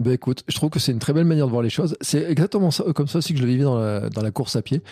[0.00, 1.96] Ben écoute, je trouve que c'est une très belle manière de voir les choses.
[2.00, 4.56] C'est exactement ça, comme ça aussi que je le vivais dans la, dans la course
[4.56, 4.82] à pied.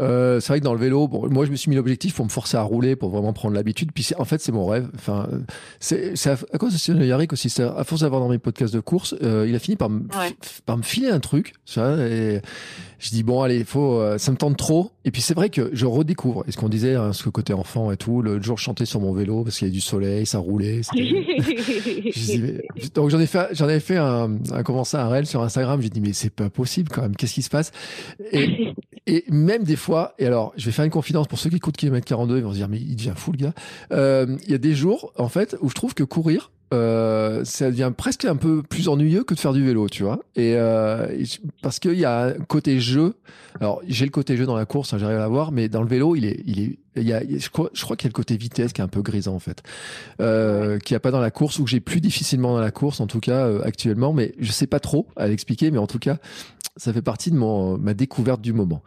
[0.00, 2.24] Euh, c'est vrai que dans le vélo, bon, moi je me suis mis l'objectif pour
[2.24, 3.92] me forcer à rouler, pour vraiment prendre l'habitude.
[3.92, 4.88] Puis en fait, c'est mon rêve.
[4.94, 5.28] Enfin,
[5.78, 7.52] c'est à, à cause de Yannick aussi.
[7.60, 10.36] À force d'avoir dans mes podcasts de course, euh, il a fini par me, ouais.
[10.66, 11.54] par me filer un truc.
[11.64, 12.40] Ça, et
[13.00, 14.92] je dis bon allez, faut, euh, ça me tente trop.
[15.06, 16.44] Et puis c'est vrai que je redécouvre.
[16.46, 18.20] Et ce qu'on disait, hein, ce côté enfant et tout.
[18.20, 20.82] Le jour, je chantais sur mon vélo parce qu'il y a du soleil, ça roulait.
[22.94, 25.80] donc j'en ai fait, j'en ai fait un, un comment ça, un réel sur Instagram.
[25.80, 27.16] J'ai dit mais c'est pas possible quand même.
[27.16, 27.72] Qu'est-ce qui se passe?
[28.32, 28.74] Et,
[29.06, 30.14] et même des fois.
[30.18, 32.50] Et alors, je vais faire une confidence pour ceux qui écoutent kilomètre 42, ils vont
[32.50, 33.54] se dire mais il devient fou le gars.
[33.92, 37.70] Euh, il y a des jours en fait où je trouve que courir euh, ça
[37.70, 40.20] devient presque un peu plus ennuyeux que de faire du vélo, tu vois.
[40.36, 41.06] Et, euh,
[41.62, 43.14] parce qu'il y a un côté jeu.
[43.60, 45.88] Alors j'ai le côté jeu dans la course, hein, j'arrive à l'avoir, mais dans le
[45.88, 48.12] vélo, il est, il est, il y a, je crois, je crois qu'il y a
[48.12, 49.62] le côté vitesse qui est un peu grisant en fait,
[50.20, 52.70] euh, qu'il n'y a pas dans la course ou que j'ai plus difficilement dans la
[52.70, 54.12] course, en tout cas euh, actuellement.
[54.12, 56.18] Mais je sais pas trop à l'expliquer, mais en tout cas,
[56.76, 58.82] ça fait partie de mon ma découverte du moment.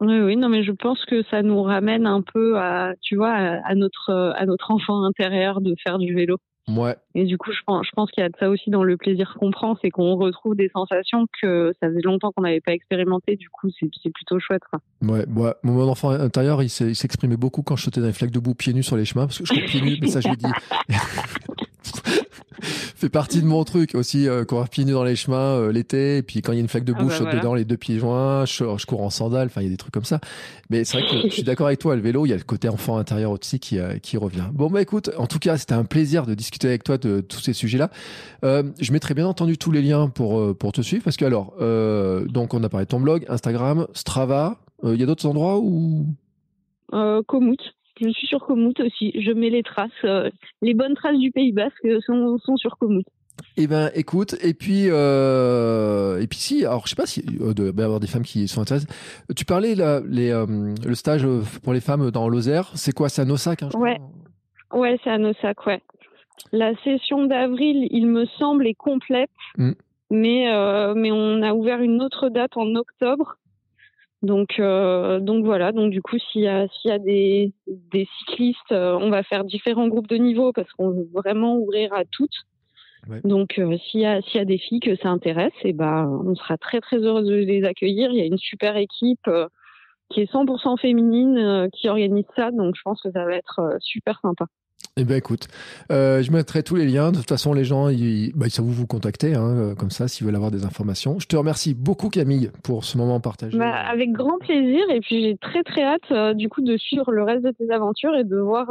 [0.00, 3.32] Oui, oui, non, mais je pense que ça nous ramène un peu à, tu vois,
[3.32, 6.36] à notre, à notre enfant intérieur de faire du vélo.
[6.68, 6.96] Ouais.
[7.14, 8.96] Et du coup, je pense, je pense qu'il y a de ça aussi dans le
[8.96, 12.72] plaisir qu'on prend, c'est qu'on retrouve des sensations que ça faisait longtemps qu'on n'avait pas
[12.72, 13.36] expérimenté.
[13.36, 14.62] Du coup, c'est plutôt chouette.
[14.70, 14.80] Quoi.
[15.02, 18.38] Ouais, moi, mon enfant intérieur, il s'exprimait beaucoup quand je sautais dans les flaques de
[18.38, 20.28] boue pieds nus sur les chemins, parce que je cours pieds nus, mais ça, je
[20.28, 20.46] l'ai dit.
[22.62, 26.18] fait partie de mon truc aussi, euh, courir pieds nus dans les chemins euh, l'été,
[26.18, 27.64] et puis quand il y a une flaque de ah bah je saute dedans les
[27.64, 30.04] deux pieds joints, je, je cours en sandales, enfin il y a des trucs comme
[30.04, 30.20] ça.
[30.70, 32.42] Mais c'est vrai que je suis d'accord avec toi, le vélo, il y a le
[32.42, 34.44] côté enfant intérieur aussi qui, euh, qui revient.
[34.52, 37.40] Bon bah écoute, en tout cas c'était un plaisir de discuter avec toi de tous
[37.40, 37.90] ces sujets-là.
[38.44, 41.24] Euh, je mettrai bien entendu tous les liens pour, euh, pour te suivre, parce que
[41.24, 45.26] alors, euh, donc on a parlé de ton blog, Instagram, Strava, il y a d'autres
[45.26, 46.06] endroits où...
[46.94, 47.58] Euh, Komoot.
[48.00, 49.12] Je suis sur Komoot aussi.
[49.20, 49.90] Je mets les traces,
[50.62, 53.04] les bonnes traces du Pays Basque sont, sont sur Komoot.
[53.56, 57.54] Eh ben, écoute, et puis, euh, et puis si, alors je sais pas si euh,
[57.54, 58.86] de y avoir des femmes qui sont intéressées.
[59.36, 61.26] Tu parlais là, les, euh, le stage
[61.62, 63.08] pour les femmes dans Lozère, c'est quoi?
[63.08, 63.98] C'est à Nossac hein, Ouais,
[64.72, 65.80] ouais, c'est à Nossac, ouais.
[66.52, 69.72] La session d'avril, il me semble, est complète, mm.
[70.10, 73.36] mais euh, mais on a ouvert une autre date en octobre.
[74.22, 78.08] Donc euh, donc voilà, donc du coup s'il y a s'il y a des des
[78.18, 82.44] cyclistes, on va faire différents groupes de niveau parce qu'on veut vraiment ouvrir à toutes.
[83.24, 85.72] Donc, euh, s'il y, a, s'il y a des filles que ça intéresse, et eh
[85.72, 88.10] ben, on sera très très heureuse de les accueillir.
[88.10, 89.46] Il y a une super équipe euh,
[90.10, 93.76] qui est 100% féminine euh, qui organise ça, donc je pense que ça va être
[93.80, 94.46] super sympa.
[94.98, 95.48] Eh ben écoute,
[95.90, 97.12] je mettrai tous les liens.
[97.12, 100.26] De toute façon, les gens, ils, bah, ça vous vous contacter, hein, comme ça, s'ils
[100.26, 101.18] veulent avoir des informations.
[101.18, 103.56] Je te remercie beaucoup, Camille, pour ce moment partagé.
[103.56, 104.82] Bah, avec grand plaisir.
[104.90, 108.14] Et puis, j'ai très très hâte, du coup, de suivre le reste de tes aventures
[108.16, 108.66] et de voir,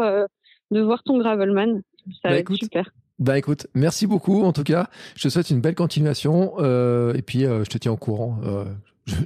[0.72, 1.82] de voir ton gravelman.
[2.22, 2.92] Ça bah, va être super.
[3.20, 4.90] Bah écoute, merci beaucoup en tout cas.
[5.16, 8.40] Je te souhaite une belle continuation euh, et puis euh, je te tiens au courant.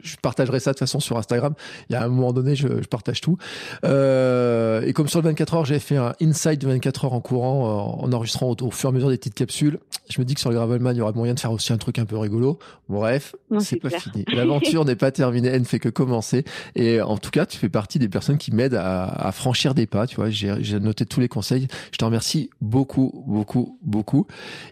[0.03, 1.53] Je, partagerai ça de toute façon sur Instagram.
[1.89, 3.37] Il y a un moment donné, je, partage tout.
[3.83, 7.21] Euh, et comme sur le 24 heures, j'ai fait un inside de 24 heures en
[7.21, 9.79] courant, en enregistrant au, fur et à mesure des petites capsules.
[10.09, 11.77] Je me dis que sur le Gravelman, il y aura moyen de faire aussi un
[11.77, 12.59] truc un peu rigolo.
[12.89, 14.25] Bref, c'est pas fini.
[14.33, 16.43] L'aventure n'est pas terminée, elle ne fait que commencer.
[16.75, 20.07] Et en tout cas, tu fais partie des personnes qui m'aident à, franchir des pas.
[20.07, 21.67] Tu vois, j'ai noté tous les conseils.
[21.91, 24.27] Je te remercie beaucoup, beaucoup, beaucoup.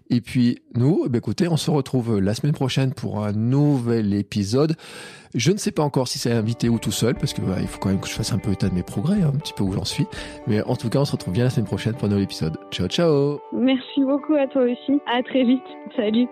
[0.09, 4.13] Et puis nous, eh ben, écoutez, on se retrouve la semaine prochaine pour un nouvel
[4.13, 4.75] épisode.
[5.35, 7.67] Je ne sais pas encore si c'est invité ou tout seul, parce que bah, il
[7.67, 9.53] faut quand même que je fasse un peu état de mes progrès, hein, un petit
[9.53, 10.07] peu où j'en suis.
[10.47, 12.57] Mais en tout cas, on se retrouve bien la semaine prochaine pour un nouvel épisode.
[12.71, 14.99] Ciao, ciao Merci beaucoup à toi aussi.
[15.05, 15.63] À très vite.
[15.95, 16.27] Salut